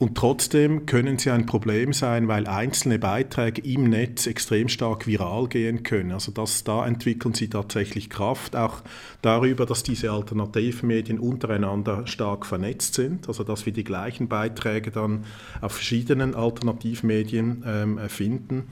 Und 0.00 0.16
trotzdem 0.16 0.86
können 0.86 1.18
sie 1.18 1.30
ein 1.30 1.44
Problem 1.44 1.92
sein, 1.92 2.26
weil 2.26 2.46
einzelne 2.46 2.98
Beiträge 2.98 3.60
im 3.60 3.90
Netz 3.90 4.26
extrem 4.26 4.70
stark 4.70 5.06
viral 5.06 5.46
gehen 5.46 5.82
können. 5.82 6.12
Also 6.12 6.32
das, 6.32 6.64
da 6.64 6.86
entwickeln 6.86 7.34
sie 7.34 7.50
tatsächlich 7.50 8.08
Kraft, 8.08 8.56
auch 8.56 8.80
darüber, 9.20 9.66
dass 9.66 9.82
diese 9.82 10.10
Alternativmedien 10.10 11.18
untereinander 11.18 12.06
stark 12.06 12.46
vernetzt 12.46 12.94
sind, 12.94 13.28
also 13.28 13.44
dass 13.44 13.66
wir 13.66 13.74
die 13.74 13.84
gleichen 13.84 14.26
Beiträge 14.26 14.90
dann 14.90 15.26
auf 15.60 15.72
verschiedenen 15.72 16.34
Alternativmedien 16.34 17.62
ähm, 17.66 18.00
finden. 18.08 18.68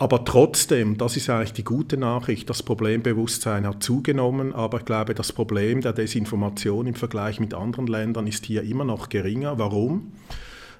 Aber 0.00 0.24
trotzdem, 0.24 0.96
das 0.96 1.16
ist 1.16 1.28
eigentlich 1.28 1.54
die 1.54 1.64
gute 1.64 1.96
Nachricht, 1.96 2.48
das 2.48 2.62
Problembewusstsein 2.62 3.66
hat 3.66 3.82
zugenommen, 3.82 4.54
aber 4.54 4.78
ich 4.78 4.84
glaube, 4.84 5.12
das 5.12 5.32
Problem 5.32 5.80
der 5.80 5.92
Desinformation 5.92 6.86
im 6.86 6.94
Vergleich 6.94 7.40
mit 7.40 7.52
anderen 7.52 7.88
Ländern 7.88 8.28
ist 8.28 8.46
hier 8.46 8.62
immer 8.62 8.84
noch 8.84 9.08
geringer. 9.08 9.58
Warum? 9.58 10.12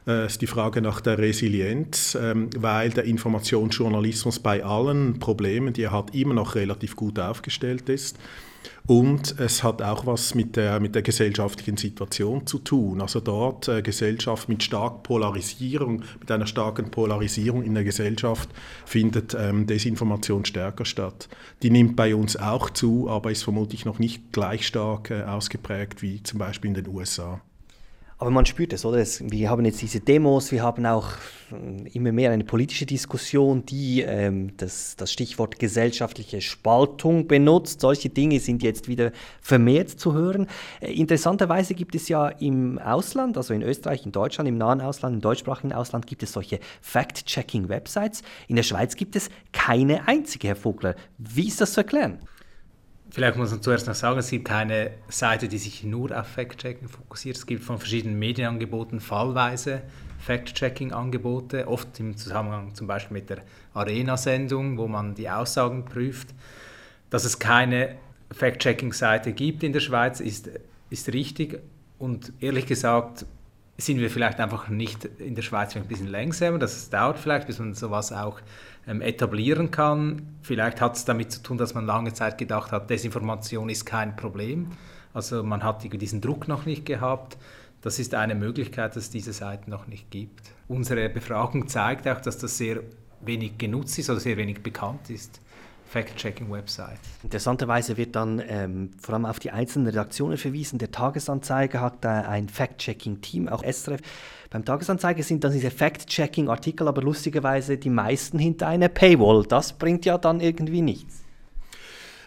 Äh, 0.06 0.26
ist 0.26 0.40
die 0.40 0.46
Frage 0.46 0.80
nach 0.80 1.00
der 1.00 1.18
Resilienz, 1.18 2.16
ähm, 2.20 2.48
weil 2.56 2.90
der 2.90 3.04
Informationsjournalismus 3.04 4.38
bei 4.38 4.64
allen 4.64 5.18
Problemen, 5.18 5.72
die 5.72 5.82
er 5.82 5.92
hat, 5.92 6.14
immer 6.14 6.34
noch 6.34 6.54
relativ 6.54 6.94
gut 6.94 7.18
aufgestellt 7.18 7.88
ist. 7.88 8.16
Und 8.86 9.38
es 9.38 9.62
hat 9.62 9.82
auch 9.82 10.06
was 10.06 10.34
mit 10.34 10.56
der, 10.56 10.80
mit 10.80 10.94
der 10.94 11.02
gesellschaftlichen 11.02 11.76
Situation 11.76 12.46
zu 12.46 12.58
tun. 12.58 13.00
Also 13.00 13.20
dort 13.20 13.68
äh, 13.68 13.82
Gesellschaft 13.82 14.48
mit 14.48 14.62
stark 14.62 15.02
Polarisierung, 15.02 16.02
mit 16.18 16.30
einer 16.30 16.46
starken 16.46 16.90
Polarisierung 16.90 17.62
in 17.62 17.74
der 17.74 17.84
Gesellschaft 17.84 18.48
findet 18.86 19.34
ähm, 19.38 19.66
Desinformation 19.66 20.44
stärker 20.44 20.84
statt. 20.84 21.28
Die 21.62 21.70
nimmt 21.70 21.96
bei 21.96 22.14
uns 22.14 22.36
auch 22.36 22.70
zu, 22.70 23.10
aber 23.10 23.30
ist 23.30 23.42
vermutlich 23.42 23.84
noch 23.84 23.98
nicht 23.98 24.32
gleich 24.32 24.66
stark 24.66 25.10
äh, 25.10 25.22
ausgeprägt 25.22 26.02
wie 26.02 26.22
zum 26.22 26.38
Beispiel 26.38 26.68
in 26.68 26.74
den 26.74 26.88
USA. 26.88 27.40
Aber 28.20 28.30
man 28.32 28.46
spürt 28.46 28.72
es, 28.72 28.84
oder? 28.84 29.04
Wir 29.20 29.48
haben 29.48 29.64
jetzt 29.64 29.80
diese 29.80 30.00
Demos, 30.00 30.50
wir 30.50 30.60
haben 30.60 30.84
auch 30.86 31.12
äh, 31.52 31.88
immer 31.92 32.10
mehr 32.10 32.32
eine 32.32 32.42
politische 32.42 32.84
Diskussion, 32.84 33.64
die 33.64 34.00
ähm, 34.00 34.56
das, 34.56 34.96
das 34.96 35.12
Stichwort 35.12 35.60
gesellschaftliche 35.60 36.40
Spaltung 36.40 37.28
benutzt. 37.28 37.80
Solche 37.80 38.08
Dinge 38.08 38.40
sind 38.40 38.64
jetzt 38.64 38.88
wieder 38.88 39.12
vermehrt 39.40 39.90
zu 39.90 40.14
hören. 40.14 40.48
Äh, 40.80 40.94
interessanterweise 40.94 41.74
gibt 41.74 41.94
es 41.94 42.08
ja 42.08 42.28
im 42.28 42.80
Ausland, 42.80 43.36
also 43.36 43.54
in 43.54 43.62
Österreich, 43.62 44.04
in 44.04 44.10
Deutschland, 44.10 44.48
im 44.48 44.58
nahen 44.58 44.80
Ausland, 44.80 45.14
im 45.14 45.20
deutschsprachigen 45.20 45.72
Ausland, 45.72 46.08
gibt 46.08 46.24
es 46.24 46.32
solche 46.32 46.58
Fact-Checking-Websites. 46.80 48.22
In 48.48 48.56
der 48.56 48.64
Schweiz 48.64 48.96
gibt 48.96 49.14
es 49.14 49.30
keine 49.52 50.08
einzige, 50.08 50.48
Herr 50.48 50.56
Vogler. 50.56 50.96
Wie 51.18 51.46
ist 51.46 51.60
das 51.60 51.74
zu 51.74 51.82
erklären? 51.82 52.18
Vielleicht 53.10 53.36
muss 53.36 53.50
man 53.50 53.62
zuerst 53.62 53.86
noch 53.86 53.94
sagen, 53.94 54.18
es 54.18 54.30
gibt 54.30 54.46
keine 54.46 54.90
Seite, 55.08 55.48
die 55.48 55.58
sich 55.58 55.82
nur 55.82 56.18
auf 56.18 56.26
Fact-Checking 56.26 56.88
fokussiert. 56.88 57.36
Es 57.36 57.46
gibt 57.46 57.64
von 57.64 57.78
verschiedenen 57.78 58.18
Medienangeboten 58.18 59.00
fallweise 59.00 59.82
Fact-Checking-Angebote, 60.20 61.66
oft 61.68 61.98
im 62.00 62.16
Zusammenhang 62.16 62.74
zum 62.74 62.86
Beispiel 62.86 63.16
mit 63.16 63.30
der 63.30 63.38
Arena-Sendung, 63.72 64.76
wo 64.76 64.88
man 64.88 65.14
die 65.14 65.30
Aussagen 65.30 65.86
prüft. 65.86 66.28
Dass 67.08 67.24
es 67.24 67.38
keine 67.38 67.94
Fact-Checking-Seite 68.30 69.32
gibt 69.32 69.62
in 69.62 69.72
der 69.72 69.80
Schweiz, 69.80 70.20
ist, 70.20 70.50
ist 70.90 71.12
richtig. 71.12 71.60
Und 71.98 72.32
ehrlich 72.40 72.66
gesagt 72.66 73.24
sind 73.78 74.00
wir 74.00 74.10
vielleicht 74.10 74.40
einfach 74.40 74.68
nicht 74.68 75.04
in 75.18 75.36
der 75.36 75.42
Schweiz 75.42 75.76
ein 75.76 75.84
bisschen 75.84 76.08
langsamer. 76.08 76.58
Das 76.58 76.90
dauert 76.90 77.18
vielleicht, 77.18 77.46
bis 77.46 77.60
man 77.60 77.74
sowas 77.74 78.12
auch 78.12 78.40
ähm, 78.88 79.02
etablieren 79.02 79.70
kann. 79.70 80.38
Vielleicht 80.42 80.80
hat 80.80 80.96
es 80.96 81.04
damit 81.04 81.30
zu 81.30 81.42
tun, 81.42 81.58
dass 81.58 81.74
man 81.74 81.86
lange 81.86 82.14
Zeit 82.14 82.38
gedacht 82.38 82.72
hat, 82.72 82.88
Desinformation 82.88 83.68
ist 83.68 83.84
kein 83.84 84.16
Problem. 84.16 84.70
Also 85.12 85.42
man 85.42 85.62
hat 85.62 85.82
diesen 85.92 86.20
Druck 86.20 86.48
noch 86.48 86.64
nicht 86.64 86.86
gehabt. 86.86 87.36
Das 87.82 87.98
ist 87.98 88.14
eine 88.14 88.34
Möglichkeit, 88.34 88.96
dass 88.96 89.04
es 89.04 89.10
diese 89.10 89.32
Seiten 89.32 89.70
noch 89.70 89.86
nicht 89.86 90.10
gibt. 90.10 90.50
Unsere 90.68 91.08
Befragung 91.08 91.68
zeigt 91.68 92.08
auch, 92.08 92.20
dass 92.20 92.38
das 92.38 92.58
sehr 92.58 92.80
wenig 93.20 93.58
genutzt 93.58 93.98
ist 93.98 94.10
oder 94.10 94.20
sehr 94.20 94.36
wenig 94.36 94.62
bekannt 94.62 95.10
ist. 95.10 95.40
Fact-Checking-Website. 95.88 96.98
Interessanterweise 97.22 97.96
wird 97.96 98.14
dann 98.14 98.42
ähm, 98.46 98.90
vor 99.00 99.14
allem 99.14 99.24
auf 99.24 99.38
die 99.38 99.50
einzelnen 99.50 99.86
Redaktionen 99.86 100.36
verwiesen. 100.36 100.78
Der 100.78 100.90
Tagesanzeiger 100.90 101.80
hat 101.80 102.04
da 102.04 102.22
ein 102.22 102.48
Fact-Checking-Team, 102.48 103.48
auch 103.48 103.62
SRF. 103.62 104.00
Beim 104.50 104.64
Tagesanzeiger 104.64 105.22
sind 105.22 105.44
dann 105.44 105.52
diese 105.52 105.70
Fact-Checking-Artikel 105.70 106.88
aber 106.88 107.02
lustigerweise 107.02 107.78
die 107.78 107.90
meisten 107.90 108.38
hinter 108.38 108.68
einer 108.68 108.88
Paywall. 108.88 109.44
Das 109.46 109.72
bringt 109.72 110.04
ja 110.04 110.18
dann 110.18 110.40
irgendwie 110.40 110.82
nichts. 110.82 111.24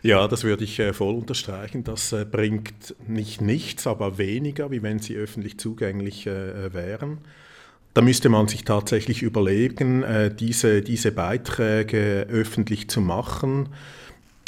Ja, 0.04 0.28
das 0.28 0.44
würde 0.44 0.64
ich 0.64 0.80
äh, 0.80 0.94
voll 0.94 1.14
unterstreichen. 1.14 1.84
Das 1.84 2.12
äh, 2.12 2.26
bringt 2.26 2.96
nicht 3.08 3.42
nichts, 3.42 3.86
aber 3.86 4.18
weniger, 4.18 4.72
wie 4.72 4.82
wenn 4.82 4.98
sie 4.98 5.16
öffentlich 5.16 5.60
zugänglich 5.60 6.26
äh, 6.26 6.74
wären. 6.74 7.20
Da 7.94 8.02
müsste 8.02 8.30
man 8.30 8.48
sich 8.48 8.64
tatsächlich 8.64 9.22
überlegen, 9.22 10.04
äh, 10.04 10.34
diese, 10.34 10.82
diese 10.82 11.12
Beiträge 11.12 12.26
öffentlich 12.30 12.90
zu 12.90 13.02
machen. 13.02 13.68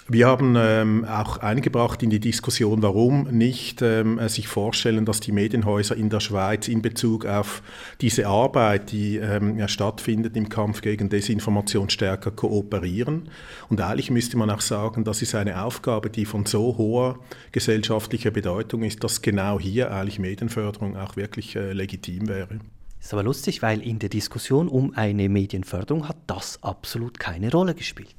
Wir 0.10 0.28
haben 0.28 0.56
ähm, 0.58 1.06
auch 1.06 1.38
eingebracht 1.38 2.04
in 2.04 2.10
die 2.10 2.20
Diskussion, 2.20 2.82
warum 2.82 3.24
nicht 3.32 3.82
ähm, 3.82 4.20
äh, 4.20 4.28
sich 4.28 4.50
vorstellen, 4.50 5.06
dass 5.06 5.22
die 5.22 5.32
Medienhäuser 5.32 5.96
in 5.96 6.10
der 6.10 6.20
Schweiz 6.20 6.68
in 6.68 6.82
Bezug 6.82 7.26
auf 7.26 7.64
diese 8.02 8.28
Arbeit, 8.28 8.92
die 8.92 9.18
ähm, 9.18 9.58
ja, 9.58 9.70
stattfindet 9.70 10.36
im 10.36 10.50
Kampf 10.50 10.82
gegen 10.82 11.08
Desinformation, 11.10 11.90
stärker 11.90 12.32
kooperieren. 12.32 13.30
Und 13.70 13.80
eigentlich 13.80 14.12
müsste 14.12 14.36
man 14.38 14.50
auch 14.50 14.62
sagen, 14.62 15.06
das 15.06 15.22
ist 15.22 15.36
eine 15.36 15.64
Aufgabe, 15.64 16.10
die 16.10 16.26
von 16.26 16.46
so 16.46 16.78
hoher 16.78 17.20
gesellschaftlicher 17.54 18.32
Bedeutung 18.32 18.84
ist, 18.84 19.06
dass 19.06 19.22
genau 19.22 19.58
hier 19.58 19.92
eigentlich 19.92 20.20
Medienförderung 20.20 20.98
auch 20.98 21.16
wirklich 21.16 21.56
äh, 21.56 21.72
legitim 21.72 22.28
wäre. 22.28 22.60
Ist 23.04 23.12
aber 23.12 23.24
lustig, 23.24 23.62
weil 23.62 23.82
in 23.82 24.00
der 24.00 24.08
Diskussion 24.08 24.70
um 24.70 24.96
eine 24.96 25.28
Medienförderung 25.28 26.08
hat 26.08 26.16
das 26.26 26.63
absolut 26.63 27.20
keine 27.20 27.52
Rolle 27.52 27.76
gespielt. 27.76 28.16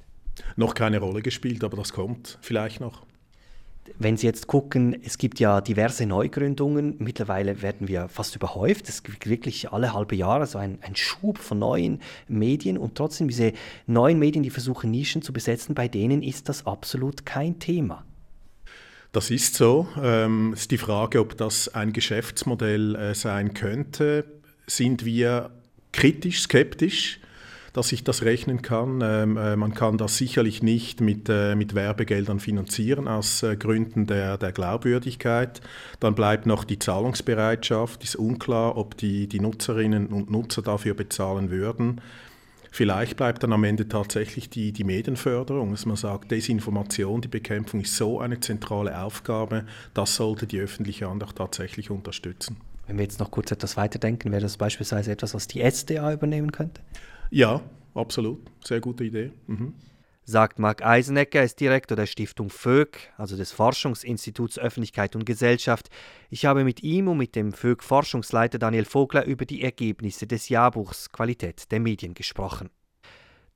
Noch 0.56 0.74
keine 0.74 0.98
Rolle 1.00 1.22
gespielt, 1.22 1.64
aber 1.64 1.78
das 1.78 1.94
kommt 1.94 2.38
vielleicht 2.42 2.82
noch. 2.82 3.06
Wenn 3.98 4.18
Sie 4.18 4.26
jetzt 4.26 4.46
gucken, 4.46 4.94
es 5.02 5.16
gibt 5.16 5.40
ja 5.40 5.62
diverse 5.62 6.04
Neugründungen. 6.04 6.96
Mittlerweile 6.98 7.62
werden 7.62 7.88
wir 7.88 8.08
fast 8.08 8.36
überhäuft. 8.36 8.90
Es 8.90 9.02
gibt 9.02 9.26
wirklich 9.26 9.72
alle 9.72 9.94
halbe 9.94 10.16
Jahre 10.16 10.46
so 10.46 10.58
ein, 10.58 10.78
ein 10.82 10.96
Schub 10.96 11.38
von 11.38 11.60
neuen 11.60 12.02
Medien. 12.28 12.76
Und 12.76 12.94
trotzdem, 12.94 13.28
diese 13.28 13.54
neuen 13.86 14.18
Medien, 14.18 14.42
die 14.42 14.50
versuchen, 14.50 14.90
Nischen 14.90 15.22
zu 15.22 15.32
besetzen, 15.32 15.74
bei 15.74 15.88
denen 15.88 16.22
ist 16.22 16.50
das 16.50 16.66
absolut 16.66 17.24
kein 17.24 17.58
Thema. 17.58 18.04
Das 19.12 19.30
ist 19.30 19.54
so. 19.54 19.88
Ähm, 20.02 20.52
es 20.52 20.62
ist 20.62 20.72
die 20.72 20.78
Frage, 20.78 21.20
ob 21.20 21.38
das 21.38 21.74
ein 21.74 21.94
Geschäftsmodell 21.94 22.96
äh, 22.96 23.14
sein 23.14 23.54
könnte 23.54 24.26
sind 24.66 25.04
wir 25.04 25.50
kritisch, 25.92 26.40
skeptisch, 26.42 27.20
dass 27.72 27.90
ich 27.92 28.04
das 28.04 28.22
rechnen 28.22 28.62
kann. 28.62 29.00
Ähm, 29.02 29.36
äh, 29.36 29.56
man 29.56 29.74
kann 29.74 29.98
das 29.98 30.16
sicherlich 30.16 30.62
nicht 30.62 31.00
mit, 31.00 31.28
äh, 31.28 31.56
mit 31.56 31.74
Werbegeldern 31.74 32.40
finanzieren 32.40 33.08
aus 33.08 33.42
äh, 33.42 33.56
Gründen 33.56 34.06
der, 34.06 34.38
der 34.38 34.52
Glaubwürdigkeit. 34.52 35.60
Dann 36.00 36.14
bleibt 36.14 36.46
noch 36.46 36.64
die 36.64 36.78
Zahlungsbereitschaft. 36.78 38.04
Ist 38.04 38.16
unklar, 38.16 38.76
ob 38.76 38.96
die, 38.96 39.26
die 39.26 39.40
Nutzerinnen 39.40 40.06
und 40.06 40.30
Nutzer 40.30 40.62
dafür 40.62 40.94
bezahlen 40.94 41.50
würden. 41.50 42.00
Vielleicht 42.70 43.16
bleibt 43.16 43.44
dann 43.44 43.52
am 43.52 43.62
Ende 43.62 43.88
tatsächlich 43.88 44.50
die, 44.50 44.72
die 44.72 44.82
Medienförderung, 44.82 45.70
dass 45.70 45.86
man 45.86 45.94
sagt, 45.94 46.32
Desinformation, 46.32 47.20
die 47.20 47.28
Bekämpfung 47.28 47.80
ist 47.82 47.96
so 47.96 48.20
eine 48.20 48.40
zentrale 48.40 49.00
Aufgabe, 49.00 49.64
das 49.94 50.16
sollte 50.16 50.48
die 50.48 50.58
öffentliche 50.58 51.08
Hand 51.08 51.22
auch 51.22 51.32
tatsächlich 51.32 51.90
unterstützen. 51.90 52.56
Wenn 52.86 52.96
wir 52.98 53.04
jetzt 53.04 53.20
noch 53.20 53.30
kurz 53.30 53.50
etwas 53.50 53.76
weiterdenken, 53.76 54.30
wäre 54.30 54.42
das 54.42 54.56
beispielsweise 54.56 55.12
etwas, 55.12 55.34
was 55.34 55.48
die 55.48 55.62
SDA 55.68 56.12
übernehmen 56.12 56.52
könnte? 56.52 56.82
Ja, 57.30 57.60
absolut. 57.94 58.50
Sehr 58.62 58.80
gute 58.80 59.04
Idee. 59.04 59.32
Mhm. 59.46 59.74
Sagt 60.26 60.58
Marc 60.58 60.82
Eisenecker, 60.82 61.40
er 61.40 61.44
ist 61.44 61.60
Direktor 61.60 61.96
der 61.96 62.06
Stiftung 62.06 62.48
VÖG, 62.48 62.96
also 63.18 63.36
des 63.36 63.52
Forschungsinstituts 63.52 64.58
Öffentlichkeit 64.58 65.14
und 65.16 65.26
Gesellschaft. 65.26 65.90
Ich 66.30 66.46
habe 66.46 66.64
mit 66.64 66.82
ihm 66.82 67.08
und 67.08 67.18
mit 67.18 67.36
dem 67.36 67.52
VÖG-Forschungsleiter 67.52 68.58
Daniel 68.58 68.86
Vogler 68.86 69.26
über 69.26 69.44
die 69.44 69.62
Ergebnisse 69.62 70.26
des 70.26 70.48
Jahrbuchs 70.48 71.12
Qualität 71.12 71.70
der 71.70 71.80
Medien 71.80 72.14
gesprochen. 72.14 72.70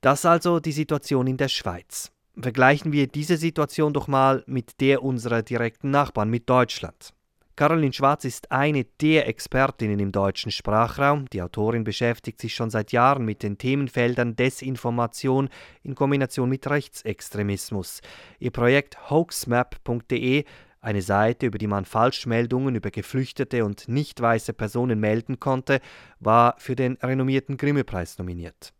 Das 0.01 0.25
also 0.25 0.59
die 0.59 0.71
Situation 0.71 1.25
in 1.25 1.37
der 1.37 1.47
Schweiz. 1.47 2.11
Vergleichen 2.39 2.91
wir 2.91 3.07
diese 3.07 3.37
Situation 3.37 3.91
doch 3.91 4.07
mal 4.07 4.43
mit 4.45 4.79
der 4.79 5.03
unserer 5.03 5.41
direkten 5.41 5.89
Nachbarn, 5.89 6.29
mit 6.29 6.47
Deutschland. 6.47 7.13
Caroline 7.59 7.91
Schwarz 7.91 8.23
ist 8.23 8.53
eine 8.53 8.85
der 9.01 9.27
Expertinnen 9.27 9.99
im 9.99 10.13
deutschen 10.13 10.49
Sprachraum. 10.49 11.29
Die 11.33 11.41
Autorin 11.41 11.83
beschäftigt 11.83 12.39
sich 12.39 12.55
schon 12.55 12.69
seit 12.69 12.93
Jahren 12.93 13.25
mit 13.25 13.43
den 13.43 13.57
Themenfeldern 13.57 14.37
Desinformation 14.37 15.49
in 15.83 15.93
Kombination 15.93 16.47
mit 16.47 16.69
Rechtsextremismus. 16.69 17.99
Ihr 18.39 18.51
Projekt 18.51 19.09
hoaxmap.de 19.09 20.45
eine 20.79 21.01
Seite, 21.01 21.47
über 21.47 21.57
die 21.57 21.67
man 21.67 21.83
Falschmeldungen 21.83 22.75
über 22.75 22.91
geflüchtete 22.91 23.65
und 23.65 23.89
nicht 23.89 24.21
weiße 24.21 24.53
Personen 24.53 25.01
melden 25.01 25.41
konnte, 25.41 25.81
war 26.21 26.55
für 26.59 26.77
den 26.77 26.93
renommierten 27.03 27.57
Grimme-Preis 27.57 28.19
nominiert. 28.19 28.71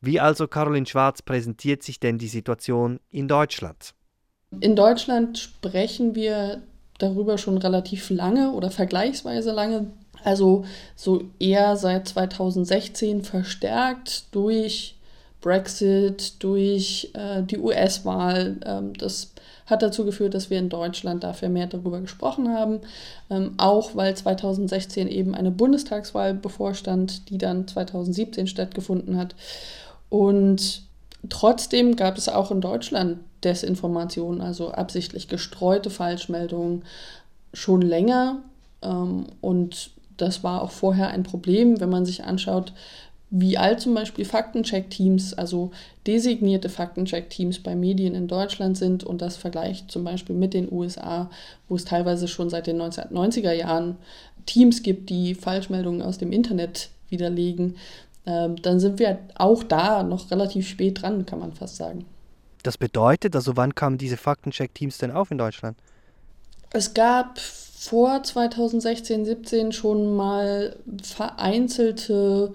Wie 0.00 0.18
also 0.18 0.48
Caroline 0.48 0.86
Schwarz 0.86 1.20
präsentiert 1.20 1.82
sich 1.82 2.00
denn 2.00 2.16
die 2.16 2.28
Situation 2.28 3.00
in 3.10 3.28
Deutschland? 3.28 3.92
In 4.60 4.76
Deutschland 4.76 5.36
sprechen 5.36 6.14
wir 6.14 6.62
darüber 6.98 7.38
schon 7.38 7.58
relativ 7.58 8.10
lange 8.10 8.52
oder 8.52 8.70
vergleichsweise 8.70 9.52
lange. 9.52 9.86
Also 10.22 10.64
so 10.96 11.24
eher 11.38 11.76
seit 11.76 12.08
2016 12.08 13.22
verstärkt 13.22 14.24
durch 14.34 14.96
Brexit, 15.40 16.42
durch 16.42 17.10
äh, 17.12 17.42
die 17.42 17.58
US-Wahl. 17.58 18.56
Ähm, 18.64 18.94
das 18.94 19.34
hat 19.66 19.82
dazu 19.82 20.04
geführt, 20.04 20.34
dass 20.34 20.48
wir 20.48 20.58
in 20.58 20.70
Deutschland 20.70 21.22
dafür 21.22 21.50
mehr 21.50 21.66
darüber 21.66 22.00
gesprochen 22.00 22.48
haben. 22.48 22.80
Ähm, 23.28 23.52
auch 23.58 23.94
weil 23.94 24.16
2016 24.16 25.08
eben 25.08 25.34
eine 25.34 25.50
Bundestagswahl 25.50 26.32
bevorstand, 26.32 27.28
die 27.28 27.38
dann 27.38 27.68
2017 27.68 28.46
stattgefunden 28.46 29.18
hat. 29.18 29.34
Und 30.08 30.82
trotzdem 31.28 31.96
gab 31.96 32.16
es 32.16 32.30
auch 32.30 32.50
in 32.50 32.62
Deutschland 32.62 33.18
Desinformation, 33.44 34.40
also 34.40 34.70
absichtlich 34.70 35.28
gestreute 35.28 35.90
Falschmeldungen 35.90 36.82
schon 37.52 37.82
länger. 37.82 38.42
Ähm, 38.82 39.26
und 39.40 39.90
das 40.16 40.44
war 40.44 40.62
auch 40.62 40.70
vorher 40.70 41.08
ein 41.08 41.22
Problem, 41.22 41.80
wenn 41.80 41.90
man 41.90 42.06
sich 42.06 42.24
anschaut, 42.24 42.72
wie 43.36 43.58
alt 43.58 43.80
zum 43.80 43.94
Beispiel 43.94 44.24
Faktencheck-Teams, 44.24 45.34
also 45.34 45.72
designierte 46.06 46.68
Faktencheck-Teams 46.68 47.58
bei 47.60 47.74
Medien 47.74 48.14
in 48.14 48.28
Deutschland 48.28 48.76
sind 48.76 49.02
und 49.02 49.22
das 49.22 49.36
vergleicht 49.36 49.90
zum 49.90 50.04
Beispiel 50.04 50.36
mit 50.36 50.54
den 50.54 50.70
USA, 50.70 51.30
wo 51.68 51.74
es 51.74 51.84
teilweise 51.84 52.28
schon 52.28 52.48
seit 52.48 52.68
den 52.68 52.80
1990er 52.80 53.52
Jahren 53.52 53.96
Teams 54.46 54.82
gibt, 54.84 55.10
die 55.10 55.34
Falschmeldungen 55.34 56.02
aus 56.02 56.18
dem 56.18 56.30
Internet 56.30 56.90
widerlegen, 57.08 57.74
ähm, 58.24 58.56
dann 58.62 58.78
sind 58.78 59.00
wir 59.00 59.18
auch 59.34 59.64
da 59.64 60.04
noch 60.04 60.30
relativ 60.30 60.68
spät 60.68 61.02
dran, 61.02 61.26
kann 61.26 61.40
man 61.40 61.52
fast 61.52 61.76
sagen. 61.76 62.04
Das 62.64 62.78
bedeutet, 62.78 63.36
also 63.36 63.56
wann 63.56 63.74
kamen 63.74 63.98
diese 63.98 64.16
Faktencheck-Teams 64.16 64.98
denn 64.98 65.12
auf 65.12 65.30
in 65.30 65.38
Deutschland? 65.38 65.78
Es 66.72 66.94
gab 66.94 67.38
vor 67.38 68.22
2016, 68.22 69.26
17 69.26 69.72
schon 69.72 70.16
mal 70.16 70.74
vereinzelte 71.02 72.54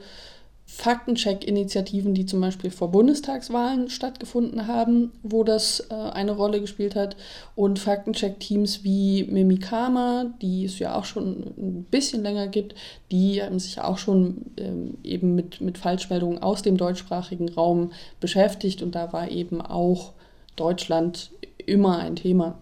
Faktencheck-Initiativen, 0.71 2.13
die 2.13 2.25
zum 2.25 2.39
Beispiel 2.39 2.69
vor 2.69 2.91
Bundestagswahlen 2.91 3.89
stattgefunden 3.89 4.67
haben, 4.67 5.11
wo 5.23 5.43
das 5.43 5.87
äh, 5.89 5.93
eine 5.93 6.31
Rolle 6.31 6.61
gespielt 6.61 6.95
hat. 6.95 7.17
Und 7.55 7.79
Faktencheck-Teams 7.79 8.83
wie 8.83 9.23
Mimikama, 9.23 10.27
die 10.41 10.65
es 10.65 10.79
ja 10.79 10.95
auch 10.95 11.05
schon 11.05 11.53
ein 11.57 11.85
bisschen 11.89 12.23
länger 12.23 12.47
gibt, 12.47 12.75
die 13.11 13.41
haben 13.43 13.59
sich 13.59 13.81
auch 13.81 13.97
schon 13.97 14.45
ähm, 14.57 14.97
eben 15.03 15.35
mit, 15.35 15.59
mit 15.59 15.77
Falschmeldungen 15.77 16.41
aus 16.41 16.61
dem 16.61 16.77
deutschsprachigen 16.77 17.49
Raum 17.49 17.91
beschäftigt. 18.19 18.81
Und 18.81 18.95
da 18.95 19.11
war 19.11 19.29
eben 19.29 19.61
auch 19.61 20.13
Deutschland 20.55 21.31
immer 21.57 21.97
ein 21.97 22.15
Thema. 22.15 22.59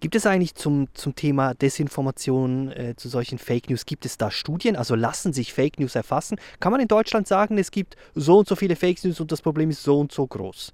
Gibt 0.00 0.14
es 0.14 0.24
eigentlich 0.24 0.54
zum, 0.54 0.88
zum 0.94 1.14
Thema 1.14 1.52
Desinformation, 1.54 2.72
äh, 2.72 2.94
zu 2.96 3.10
solchen 3.10 3.38
Fake 3.38 3.68
News, 3.68 3.84
gibt 3.84 4.06
es 4.06 4.16
da 4.16 4.30
Studien? 4.30 4.74
Also 4.74 4.94
lassen 4.94 5.34
sich 5.34 5.52
Fake 5.52 5.78
News 5.78 5.94
erfassen? 5.94 6.38
Kann 6.58 6.72
man 6.72 6.80
in 6.80 6.88
Deutschland 6.88 7.28
sagen, 7.28 7.58
es 7.58 7.70
gibt 7.70 7.96
so 8.14 8.38
und 8.38 8.48
so 8.48 8.56
viele 8.56 8.76
Fake 8.76 9.04
News 9.04 9.20
und 9.20 9.30
das 9.30 9.42
Problem 9.42 9.68
ist 9.68 9.82
so 9.82 10.00
und 10.00 10.10
so 10.10 10.26
groß? 10.26 10.72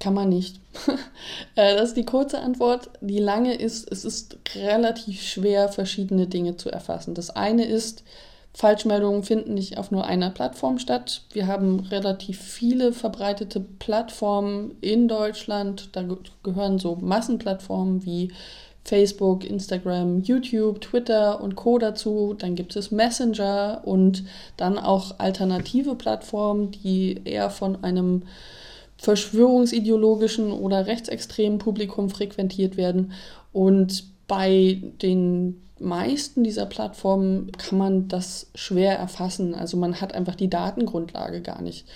Kann 0.00 0.14
man 0.14 0.28
nicht. 0.28 0.60
Äh, 1.56 1.76
das 1.76 1.90
ist 1.90 1.96
die 1.96 2.04
kurze 2.04 2.40
Antwort. 2.40 2.90
Die 3.00 3.20
lange 3.20 3.54
ist, 3.54 3.90
es 3.90 4.04
ist 4.04 4.38
relativ 4.56 5.22
schwer, 5.22 5.68
verschiedene 5.68 6.26
Dinge 6.26 6.56
zu 6.56 6.68
erfassen. 6.68 7.14
Das 7.14 7.30
eine 7.30 7.64
ist, 7.64 8.02
Falschmeldungen 8.56 9.24
finden 9.24 9.54
nicht 9.54 9.78
auf 9.78 9.90
nur 9.90 10.04
einer 10.04 10.30
Plattform 10.30 10.78
statt. 10.78 11.22
Wir 11.32 11.48
haben 11.48 11.80
relativ 11.80 12.40
viele 12.40 12.92
verbreitete 12.92 13.58
Plattformen 13.60 14.76
in 14.80 15.08
Deutschland. 15.08 15.88
Da 15.92 16.04
gehören 16.44 16.78
so 16.78 16.94
Massenplattformen 16.94 18.06
wie 18.06 18.32
Facebook, 18.84 19.44
Instagram, 19.44 20.22
YouTube, 20.22 20.80
Twitter 20.80 21.40
und 21.40 21.56
Co 21.56 21.78
dazu. 21.78 22.34
Dann 22.38 22.54
gibt 22.54 22.76
es 22.76 22.92
Messenger 22.92 23.82
und 23.84 24.24
dann 24.56 24.78
auch 24.78 25.18
alternative 25.18 25.96
Plattformen, 25.96 26.70
die 26.70 27.22
eher 27.24 27.50
von 27.50 27.82
einem 27.82 28.22
verschwörungsideologischen 28.98 30.52
oder 30.52 30.86
rechtsextremen 30.86 31.58
Publikum 31.58 32.08
frequentiert 32.08 32.76
werden. 32.76 33.12
Und 33.52 34.04
bei 34.28 34.80
den 35.02 35.60
meisten 35.84 36.44
dieser 36.44 36.66
Plattformen 36.66 37.52
kann 37.52 37.78
man 37.78 38.08
das 38.08 38.50
schwer 38.54 38.98
erfassen. 38.98 39.54
Also 39.54 39.76
man 39.76 40.00
hat 40.00 40.14
einfach 40.14 40.34
die 40.34 40.50
Datengrundlage 40.50 41.40
gar 41.40 41.62
nicht. 41.62 41.86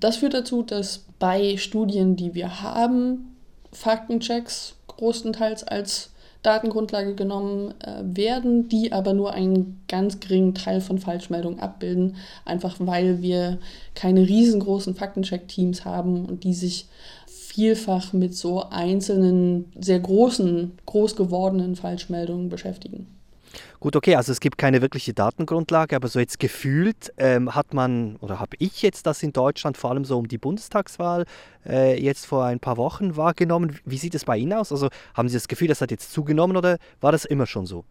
Das 0.00 0.18
führt 0.18 0.34
dazu, 0.34 0.62
dass 0.62 1.04
bei 1.18 1.56
Studien, 1.56 2.16
die 2.16 2.34
wir 2.34 2.62
haben, 2.62 3.36
Faktenchecks 3.72 4.76
großenteils 4.86 5.64
als 5.64 6.10
Datengrundlage 6.42 7.14
genommen 7.14 7.74
äh, 7.80 8.02
werden, 8.04 8.68
die 8.68 8.92
aber 8.92 9.12
nur 9.12 9.32
einen 9.32 9.80
ganz 9.88 10.20
geringen 10.20 10.54
Teil 10.54 10.80
von 10.80 10.98
Falschmeldungen 10.98 11.58
abbilden, 11.58 12.16
einfach 12.44 12.76
weil 12.78 13.22
wir 13.22 13.58
keine 13.94 14.20
riesengroßen 14.20 14.94
Faktencheck-Teams 14.94 15.84
haben 15.84 16.24
und 16.24 16.44
die 16.44 16.54
sich 16.54 16.86
vielfach 17.26 18.12
mit 18.12 18.36
so 18.36 18.62
einzelnen, 18.70 19.72
sehr 19.80 19.98
großen, 19.98 20.78
groß 20.86 21.16
gewordenen 21.16 21.74
Falschmeldungen 21.74 22.48
beschäftigen. 22.48 23.17
Gut, 23.80 23.94
okay, 23.96 24.16
also 24.16 24.32
es 24.32 24.40
gibt 24.40 24.58
keine 24.58 24.82
wirkliche 24.82 25.14
Datengrundlage, 25.14 25.94
aber 25.94 26.08
so 26.08 26.18
jetzt 26.18 26.40
gefühlt 26.40 27.12
ähm, 27.16 27.54
hat 27.54 27.74
man, 27.74 28.16
oder 28.16 28.40
habe 28.40 28.56
ich 28.58 28.82
jetzt 28.82 29.06
das 29.06 29.22
in 29.22 29.32
Deutschland 29.32 29.76
vor 29.76 29.90
allem 29.90 30.04
so 30.04 30.18
um 30.18 30.28
die 30.28 30.38
Bundestagswahl 30.38 31.24
äh, 31.66 32.00
jetzt 32.02 32.26
vor 32.26 32.44
ein 32.44 32.60
paar 32.60 32.76
Wochen 32.76 33.16
wahrgenommen. 33.16 33.78
Wie 33.84 33.98
sieht 33.98 34.14
es 34.14 34.24
bei 34.24 34.36
Ihnen 34.36 34.52
aus? 34.52 34.72
Also 34.72 34.88
haben 35.14 35.28
Sie 35.28 35.36
das 35.36 35.48
Gefühl, 35.48 35.68
das 35.68 35.80
hat 35.80 35.90
jetzt 35.90 36.12
zugenommen 36.12 36.56
oder 36.56 36.78
war 37.00 37.12
das 37.12 37.24
immer 37.24 37.46
schon 37.46 37.66
so? 37.66 37.84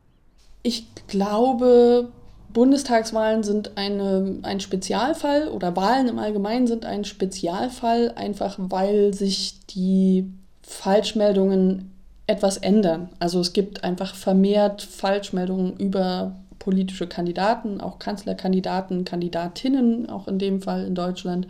Ich 0.63 0.86
glaube, 1.08 2.12
Bundestagswahlen 2.50 3.43
sind 3.43 3.78
eine, 3.78 4.39
ein 4.43 4.60
Spezialfall 4.60 5.48
oder 5.50 5.76
Wahlen 5.76 6.08
im 6.08 6.20
Allgemeinen 6.20 6.67
sind 6.67 6.86
ein 6.86 7.06
Spezialfall, 7.06 8.13
einfach 8.15 8.56
weil 8.58 9.13
sich 9.13 9.65
die 9.67 10.32
Falschmeldungen 10.63 11.93
etwas 12.28 12.58
ändern. 12.58 13.10
Also 13.20 13.40
es 13.40 13.54
gibt 13.54 13.84
einfach 13.84 14.13
vermehrt 14.13 14.82
Falschmeldungen 14.82 15.78
über 15.78 16.36
politische 16.60 17.08
Kandidaten, 17.08 17.80
auch 17.80 17.98
Kanzlerkandidaten, 17.98 19.06
Kandidatinnen, 19.06 20.10
auch 20.10 20.28
in 20.28 20.38
dem 20.38 20.62
Fall 20.62 20.86
in 20.86 20.96
Deutschland. 20.96 21.48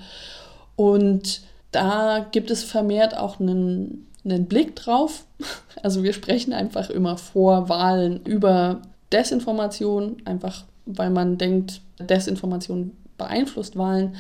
Und 0.76 1.42
da 1.72 2.26
gibt 2.32 2.52
es 2.52 2.63
vermehrt 2.63 3.18
auch 3.18 3.40
einen, 3.40 4.08
einen 4.24 4.46
Blick 4.46 4.76
drauf. 4.76 5.26
Also 5.84 6.02
wir 6.02 6.13
sprechen 6.13 6.54
einfach 6.54 6.90
immer 6.90 7.18
vor 7.18 7.70
Wahlen 7.70 8.22
über 8.26 8.82
Desinformation, 9.13 10.18
einfach 10.26 10.63
weil 10.88 11.12
man 11.12 11.38
denkt, 11.38 11.82
Desinformation 12.00 12.94
beeinflusst 13.16 13.78
Wahlen. 13.78 14.16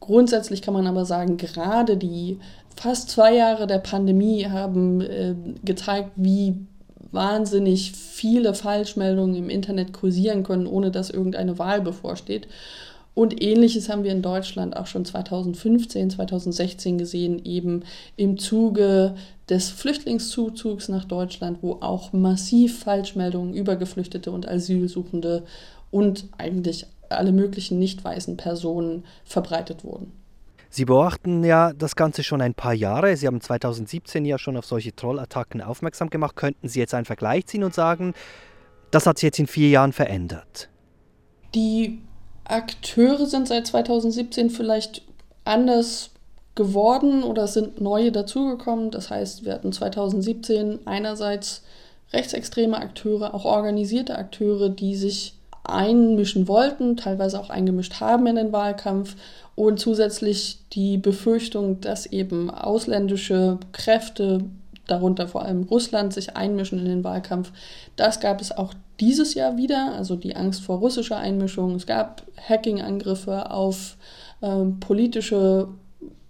Grundsätzlich 0.00 0.62
kann 0.62 0.72
man 0.72 0.86
aber 0.86 1.04
sagen, 1.04 1.36
gerade 1.36 1.98
die 1.98 2.38
fast 2.76 3.10
zwei 3.10 3.34
Jahre 3.34 3.66
der 3.66 3.78
Pandemie 3.78 4.46
haben 4.46 5.00
äh, 5.00 5.34
gezeigt, 5.64 6.10
wie 6.16 6.54
wahnsinnig 7.12 7.92
viele 7.92 8.54
Falschmeldungen 8.54 9.36
im 9.36 9.48
Internet 9.48 9.92
kursieren 9.92 10.42
können, 10.42 10.66
ohne 10.66 10.90
dass 10.90 11.10
irgendeine 11.10 11.58
Wahl 11.58 11.80
bevorsteht. 11.80 12.48
Und 13.14 13.40
ähnliches 13.40 13.88
haben 13.88 14.02
wir 14.02 14.10
in 14.10 14.22
Deutschland 14.22 14.76
auch 14.76 14.88
schon 14.88 15.04
2015, 15.04 16.10
2016 16.10 16.98
gesehen, 16.98 17.44
eben 17.44 17.84
im 18.16 18.38
Zuge 18.38 19.14
des 19.48 19.68
Flüchtlingszuzugs 19.70 20.88
nach 20.88 21.04
Deutschland, 21.04 21.58
wo 21.62 21.74
auch 21.74 22.12
massiv 22.12 22.80
Falschmeldungen 22.80 23.54
über 23.54 23.76
Geflüchtete 23.76 24.32
und 24.32 24.48
Asylsuchende 24.48 25.44
und 25.92 26.26
eigentlich 26.38 26.86
alle 27.08 27.30
möglichen 27.30 27.78
nicht 27.78 28.02
weißen 28.02 28.36
Personen 28.36 29.04
verbreitet 29.24 29.84
wurden. 29.84 30.23
Sie 30.74 30.86
beobachten 30.86 31.44
ja 31.44 31.72
das 31.72 31.94
Ganze 31.94 32.24
schon 32.24 32.40
ein 32.40 32.52
paar 32.52 32.74
Jahre. 32.74 33.16
Sie 33.16 33.28
haben 33.28 33.40
2017 33.40 34.24
ja 34.24 34.40
schon 34.40 34.56
auf 34.56 34.66
solche 34.66 34.92
Trollattacken 34.92 35.62
aufmerksam 35.62 36.10
gemacht. 36.10 36.34
Könnten 36.34 36.66
Sie 36.66 36.80
jetzt 36.80 36.94
einen 36.94 37.04
Vergleich 37.04 37.46
ziehen 37.46 37.62
und 37.62 37.72
sagen, 37.72 38.12
das 38.90 39.06
hat 39.06 39.18
sich 39.18 39.28
jetzt 39.28 39.38
in 39.38 39.46
vier 39.46 39.68
Jahren 39.68 39.92
verändert? 39.92 40.68
Die 41.54 42.00
Akteure 42.42 43.26
sind 43.26 43.46
seit 43.46 43.68
2017 43.68 44.50
vielleicht 44.50 45.02
anders 45.44 46.10
geworden 46.56 47.22
oder 47.22 47.46
sind 47.46 47.80
neue 47.80 48.10
dazugekommen. 48.10 48.90
Das 48.90 49.10
heißt, 49.10 49.44
wir 49.44 49.52
hatten 49.52 49.70
2017 49.70 50.88
einerseits 50.88 51.62
rechtsextreme 52.12 52.78
Akteure, 52.78 53.32
auch 53.32 53.44
organisierte 53.44 54.18
Akteure, 54.18 54.70
die 54.70 54.96
sich 54.96 55.36
einmischen 55.64 56.46
wollten, 56.46 56.96
teilweise 56.96 57.40
auch 57.40 57.50
eingemischt 57.50 58.00
haben 58.00 58.26
in 58.26 58.36
den 58.36 58.52
Wahlkampf 58.52 59.16
und 59.54 59.80
zusätzlich 59.80 60.58
die 60.72 60.98
Befürchtung, 60.98 61.80
dass 61.80 62.06
eben 62.06 62.50
ausländische 62.50 63.58
Kräfte, 63.72 64.44
darunter 64.86 65.28
vor 65.28 65.42
allem 65.42 65.62
Russland, 65.62 66.12
sich 66.12 66.36
einmischen 66.36 66.78
in 66.78 66.84
den 66.84 67.04
Wahlkampf. 67.04 67.52
Das 67.96 68.20
gab 68.20 68.40
es 68.40 68.52
auch 68.52 68.74
dieses 69.00 69.34
Jahr 69.34 69.56
wieder, 69.56 69.94
also 69.96 70.16
die 70.16 70.36
Angst 70.36 70.62
vor 70.62 70.78
russischer 70.78 71.16
Einmischung. 71.16 71.74
Es 71.74 71.86
gab 71.86 72.22
Hacking-Angriffe 72.48 73.50
auf 73.50 73.96
äh, 74.40 74.64
politische 74.80 75.68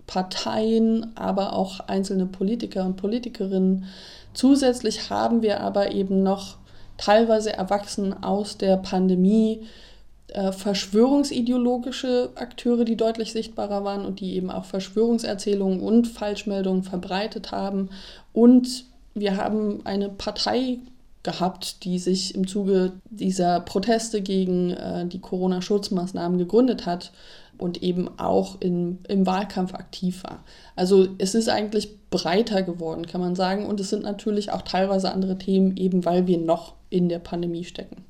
Parteien, 0.06 1.16
aber 1.16 1.54
auch 1.54 1.80
einzelne 1.80 2.26
Politiker 2.26 2.84
und 2.84 2.96
Politikerinnen. 2.96 3.86
Zusätzlich 4.34 5.10
haben 5.10 5.42
wir 5.42 5.60
aber 5.60 5.92
eben 5.92 6.22
noch 6.22 6.56
teilweise 6.96 7.52
erwachsen 7.52 8.22
aus 8.22 8.56
der 8.58 8.76
Pandemie 8.76 9.66
äh, 10.28 10.52
verschwörungsideologische 10.52 12.30
Akteure, 12.34 12.84
die 12.84 12.96
deutlich 12.96 13.32
sichtbarer 13.32 13.84
waren 13.84 14.04
und 14.04 14.20
die 14.20 14.34
eben 14.34 14.50
auch 14.50 14.64
Verschwörungserzählungen 14.64 15.80
und 15.80 16.08
Falschmeldungen 16.08 16.82
verbreitet 16.82 17.52
haben. 17.52 17.90
Und 18.32 18.84
wir 19.14 19.36
haben 19.36 19.80
eine 19.84 20.08
Partei 20.08 20.78
gehabt, 21.22 21.84
die 21.84 21.98
sich 21.98 22.34
im 22.34 22.46
Zuge 22.46 22.92
dieser 23.10 23.60
Proteste 23.60 24.22
gegen 24.22 24.70
äh, 24.72 25.06
die 25.06 25.20
Corona-Schutzmaßnahmen 25.20 26.38
gegründet 26.38 26.84
hat 26.84 27.12
und 27.56 27.82
eben 27.82 28.18
auch 28.18 28.60
in, 28.60 28.98
im 29.08 29.26
Wahlkampf 29.26 29.74
aktiv 29.74 30.22
war. 30.24 30.42
Also 30.76 31.08
es 31.18 31.34
ist 31.34 31.48
eigentlich 31.48 31.96
breiter 32.10 32.62
geworden, 32.62 33.06
kann 33.06 33.20
man 33.20 33.36
sagen. 33.36 33.66
Und 33.66 33.80
es 33.80 33.90
sind 33.90 34.02
natürlich 34.02 34.52
auch 34.52 34.62
teilweise 34.62 35.12
andere 35.12 35.38
Themen, 35.38 35.76
eben 35.76 36.04
weil 36.04 36.26
wir 36.26 36.38
noch 36.38 36.74
in 36.94 37.08
der 37.08 37.18
Pandemie 37.18 37.64
stecken. 37.64 38.04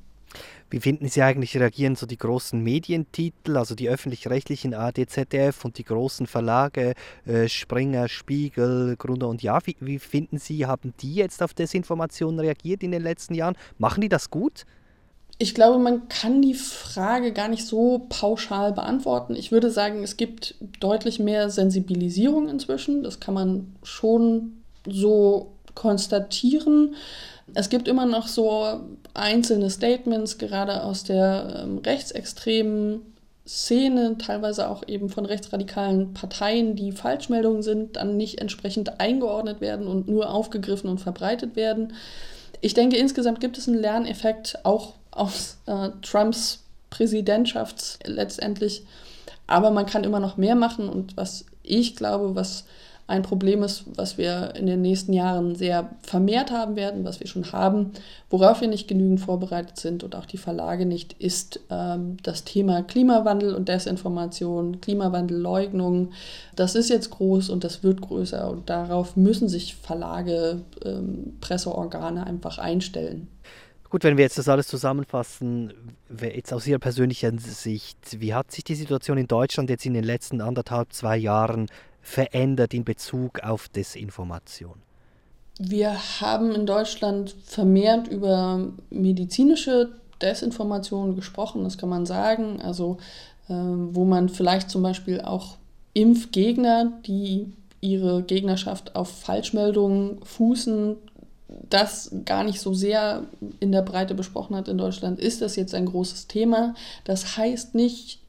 Wie 0.69 0.79
finden 0.79 1.07
Sie 1.07 1.21
eigentlich, 1.21 1.57
reagieren 1.57 1.95
so 1.95 2.05
die 2.05 2.17
großen 2.17 2.61
Medientitel, 2.61 3.57
also 3.57 3.75
die 3.75 3.87
öffentlich-rechtlichen 3.87 4.73
AD, 4.73 5.05
ZDF 5.07 5.63
und 5.63 5.77
die 5.77 5.83
großen 5.83 6.27
Verlage, 6.27 6.93
äh, 7.25 7.47
Springer, 7.47 8.07
Spiegel, 8.07 8.95
Gruner 8.97 9.29
und 9.29 9.43
Ja, 9.43 9.59
wie, 9.65 9.75
wie 9.79 9.99
finden 9.99 10.37
Sie, 10.37 10.65
haben 10.65 10.93
die 11.01 11.15
jetzt 11.15 11.41
auf 11.41 11.53
Desinformationen 11.53 12.39
reagiert 12.39 12.83
in 12.83 12.91
den 12.91 13.03
letzten 13.03 13.35
Jahren? 13.35 13.55
Machen 13.77 14.01
die 14.01 14.09
das 14.09 14.29
gut? 14.29 14.65
Ich 15.37 15.53
glaube, 15.53 15.79
man 15.79 16.07
kann 16.09 16.41
die 16.41 16.53
Frage 16.53 17.33
gar 17.33 17.47
nicht 17.47 17.65
so 17.65 18.05
pauschal 18.09 18.71
beantworten. 18.73 19.35
Ich 19.35 19.51
würde 19.51 19.69
sagen, 19.69 20.01
es 20.01 20.17
gibt 20.17 20.55
deutlich 20.79 21.19
mehr 21.19 21.49
Sensibilisierung 21.49 22.49
inzwischen. 22.49 23.03
Das 23.03 23.19
kann 23.19 23.33
man 23.33 23.75
schon 23.83 24.63
so 24.87 25.51
konstatieren. 25.75 26.95
Es 27.53 27.69
gibt 27.69 27.87
immer 27.87 28.05
noch 28.05 28.27
so 28.27 28.81
einzelne 29.13 29.69
Statements, 29.69 30.37
gerade 30.37 30.83
aus 30.83 31.03
der 31.03 31.61
ähm, 31.63 31.77
rechtsextremen 31.77 33.01
Szene, 33.47 34.17
teilweise 34.17 34.69
auch 34.69 34.87
eben 34.87 35.09
von 35.09 35.25
rechtsradikalen 35.25 36.13
Parteien, 36.13 36.75
die 36.75 36.91
Falschmeldungen 36.91 37.61
sind, 37.61 37.95
dann 37.95 38.17
nicht 38.17 38.41
entsprechend 38.41 38.99
eingeordnet 38.99 39.61
werden 39.61 39.87
und 39.87 40.07
nur 40.07 40.31
aufgegriffen 40.31 40.89
und 40.89 40.99
verbreitet 40.99 41.55
werden. 41.55 41.93
Ich 42.61 42.73
denke, 42.73 42.97
insgesamt 42.97 43.39
gibt 43.39 43.59
es 43.59 43.67
einen 43.67 43.79
Lerneffekt 43.79 44.57
auch 44.63 44.95
aus 45.11 45.57
äh, 45.67 45.89
Trumps 46.01 46.63
Präsidentschaft 46.89 47.99
letztendlich. 48.05 48.83
Aber 49.47 49.69
man 49.69 49.85
kann 49.85 50.03
immer 50.03 50.19
noch 50.19 50.37
mehr 50.37 50.55
machen 50.55 50.89
und 50.89 51.17
was 51.17 51.45
ich 51.61 51.95
glaube, 51.95 52.35
was 52.35 52.65
ein 53.07 53.21
Problem 53.21 53.61
ist, 53.61 53.83
was 53.95 54.17
wir 54.17 54.55
in 54.55 54.65
den 54.65 54.81
nächsten 54.81 55.13
Jahren 55.13 55.55
sehr 55.55 55.91
vermehrt 56.01 56.49
haben 56.49 56.75
werden, 56.75 57.05
was 57.05 57.19
wir 57.19 57.27
schon 57.27 57.51
haben, 57.51 57.91
worauf 58.31 58.61
wir 58.61 58.67
nicht 58.67 58.87
genügend 58.87 59.19
vorbereitet 59.19 59.77
sind 59.77 60.03
und 60.03 60.15
auch 60.15 60.25
die 60.25 60.39
Verlage 60.39 60.87
nicht, 60.87 61.13
ist 61.13 61.59
ähm, 61.69 62.17
das 62.23 62.45
Thema 62.45 62.81
Klimawandel 62.81 63.53
und 63.53 63.69
Desinformation, 63.69 64.81
Klimawandelleugnung. 64.81 66.13
Das 66.55 66.73
ist 66.73 66.89
jetzt 66.89 67.11
groß 67.11 67.49
und 67.49 67.63
das 67.63 67.83
wird 67.83 68.01
größer 68.01 68.49
und 68.49 68.71
darauf 68.71 69.15
müssen 69.15 69.49
sich 69.49 69.75
Verlage, 69.75 70.61
ähm, 70.83 71.37
Presseorgane 71.41 72.25
einfach 72.25 72.57
einstellen. 72.57 73.27
Gut, 73.91 74.03
wenn 74.03 74.17
wir 74.17 74.23
jetzt 74.23 74.39
das 74.39 74.49
alles 74.49 74.67
zusammenfassen, 74.67 75.71
jetzt 76.19 76.51
aus 76.51 76.65
Ihrer 76.65 76.79
persönlichen 76.79 77.37
Sicht, 77.37 78.19
wie 78.19 78.33
hat 78.33 78.51
sich 78.51 78.63
die 78.63 78.75
Situation 78.75 79.17
in 79.19 79.27
Deutschland 79.27 79.69
jetzt 79.69 79.85
in 79.85 79.93
den 79.93 80.03
letzten 80.03 80.41
anderthalb, 80.41 80.91
zwei 80.91 81.15
Jahren 81.15 81.67
verändert 82.05 82.73
in 82.73 82.85
Bezug 82.85 83.39
auf 83.41 83.67
Desinformation? 83.67 84.75
Wir 85.57 85.97
haben 86.21 86.51
in 86.53 86.65
Deutschland 86.65 87.35
vermehrt 87.45 88.07
über 88.07 88.67
medizinische 88.89 89.93
Desinformation 90.21 91.15
gesprochen, 91.15 91.63
das 91.63 91.77
kann 91.77 91.89
man 91.89 92.05
sagen. 92.05 92.61
Also 92.61 92.97
äh, 93.47 93.53
wo 93.53 94.05
man 94.05 94.29
vielleicht 94.29 94.69
zum 94.69 94.83
Beispiel 94.83 95.21
auch 95.21 95.57
Impfgegner, 95.93 96.91
die 97.05 97.51
ihre 97.81 98.21
Gegnerschaft 98.23 98.95
auf 98.95 99.09
Falschmeldungen 99.09 100.23
fußen, 100.23 100.97
das 101.69 102.11
gar 102.25 102.43
nicht 102.43 102.59
so 102.59 102.73
sehr 102.73 103.23
in 103.59 103.71
der 103.71 103.81
Breite 103.81 104.13
besprochen 104.13 104.55
hat 104.55 104.67
in 104.67 104.77
Deutschland, 104.77 105.19
ist 105.19 105.41
das 105.41 105.55
jetzt 105.55 105.73
ein 105.73 105.85
großes 105.85 106.27
Thema. 106.27 106.75
Das 107.03 107.37
heißt 107.37 107.73
nicht 107.73 108.19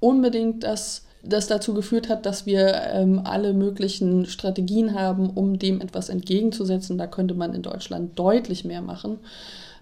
unbedingt, 0.00 0.64
dass 0.64 1.04
das 1.22 1.46
dazu 1.46 1.74
geführt 1.74 2.08
hat, 2.08 2.24
dass 2.26 2.46
wir 2.46 2.74
ähm, 2.92 3.20
alle 3.24 3.52
möglichen 3.52 4.26
Strategien 4.26 4.94
haben, 4.94 5.30
um 5.30 5.58
dem 5.58 5.80
etwas 5.80 6.08
entgegenzusetzen. 6.08 6.98
Da 6.98 7.06
könnte 7.06 7.34
man 7.34 7.54
in 7.54 7.62
Deutschland 7.62 8.18
deutlich 8.18 8.64
mehr 8.64 8.82
machen. 8.82 9.18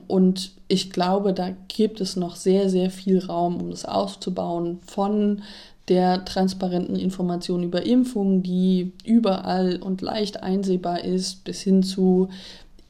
Und 0.07 0.53
ich 0.69 0.91
glaube, 0.91 1.35
da 1.35 1.51
gibt 1.69 2.01
es 2.01 2.17
noch 2.17 2.37
sehr, 2.37 2.71
sehr 2.71 2.91
viel 2.91 3.25
Raum, 3.25 3.61
um 3.61 3.71
das 3.71 3.85
aufzubauen, 3.85 4.81
von 4.87 5.43
der 5.89 6.25
transparenten 6.25 6.97
Information 6.97 7.63
über 7.63 7.85
Impfungen, 7.85 8.43
die 8.43 8.93
überall 9.05 9.77
und 9.81 10.03
leicht 10.03 10.43
einsehbar 10.43 11.05
ist, 11.05 11.45
bis 11.45 11.61
hin 11.61 11.83
zu 11.83 12.29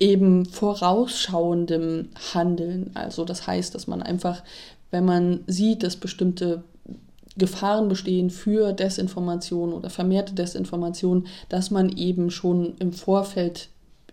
eben 0.01 0.47
vorausschauendem 0.47 2.09
Handeln. 2.35 2.91
Also 2.95 3.25
das 3.25 3.47
heißt, 3.47 3.75
dass 3.75 3.87
man 3.87 4.03
einfach, 4.03 4.43
wenn 4.91 5.05
man 5.05 5.41
sieht, 5.47 5.83
dass 5.83 5.97
bestimmte 5.97 6.63
Gefahren 7.38 7.88
bestehen 7.88 8.31
für 8.31 8.72
Desinformation 8.72 9.72
oder 9.72 9.90
vermehrte 9.90 10.35
Desinformation, 10.35 11.27
dass 11.48 11.70
man 11.70 11.90
eben 11.90 12.31
schon 12.31 12.74
im 12.79 12.92
Vorfeld 12.92 13.68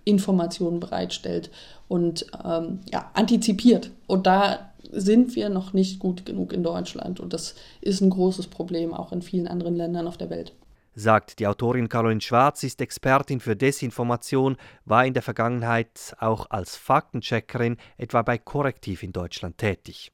Informationen 0.05 0.79
bereitstellt 0.79 1.49
und 1.87 2.25
ähm, 2.43 2.79
ja, 2.91 3.09
antizipiert. 3.13 3.91
Und 4.07 4.27
da 4.27 4.71
sind 4.91 5.35
wir 5.35 5.49
noch 5.49 5.73
nicht 5.73 5.99
gut 5.99 6.25
genug 6.25 6.53
in 6.53 6.63
Deutschland. 6.63 7.19
Und 7.19 7.33
das 7.33 7.55
ist 7.81 8.01
ein 8.01 8.09
großes 8.09 8.47
Problem 8.47 8.93
auch 8.93 9.11
in 9.11 9.21
vielen 9.21 9.47
anderen 9.47 9.75
Ländern 9.75 10.07
auf 10.07 10.17
der 10.17 10.29
Welt. 10.29 10.53
Sagt 10.97 11.39
die 11.39 11.47
Autorin 11.47 11.89
Caroline 11.89 12.21
Schwarz, 12.21 12.63
ist 12.63 12.79
Expertin 12.79 13.41
für 13.41 13.57
Desinformation, 13.57 14.55
war 14.85 15.05
in 15.05 15.13
der 15.13 15.23
Vergangenheit 15.23 16.15
auch 16.19 16.49
als 16.49 16.77
Faktencheckerin 16.77 17.75
etwa 17.97 18.21
bei 18.21 18.37
Korrektiv 18.37 19.03
in 19.03 19.11
Deutschland 19.11 19.57
tätig. 19.57 20.13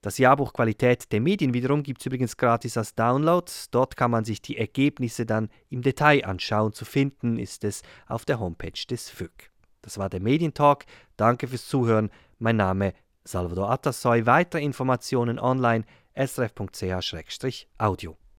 Das 0.00 0.18
Jahrbuch 0.18 0.52
Qualität 0.52 1.10
der 1.12 1.20
Medien 1.20 1.54
wiederum 1.54 1.82
gibt 1.82 2.00
es 2.00 2.06
übrigens 2.06 2.36
gratis 2.36 2.76
als 2.76 2.94
Download. 2.94 3.50
Dort 3.70 3.96
kann 3.96 4.10
man 4.10 4.24
sich 4.24 4.40
die 4.40 4.56
Ergebnisse 4.56 5.26
dann 5.26 5.50
im 5.70 5.82
Detail 5.82 6.24
anschauen. 6.24 6.72
Zu 6.72 6.84
finden 6.84 7.38
ist 7.38 7.64
es 7.64 7.82
auf 8.06 8.24
der 8.24 8.38
Homepage 8.38 8.86
des 8.88 9.10
FÜG. 9.10 9.50
Das 9.82 9.98
war 9.98 10.08
der 10.08 10.20
Medientalk. 10.20 10.84
Danke 11.16 11.48
fürs 11.48 11.66
Zuhören. 11.66 12.10
Mein 12.38 12.56
Name 12.56 12.92
Salvador 13.24 13.70
Atassoy. 13.70 14.26
Weitere 14.26 14.62
Informationen 14.62 15.38
online 15.38 15.84
srf.ch-audio. 16.14 18.16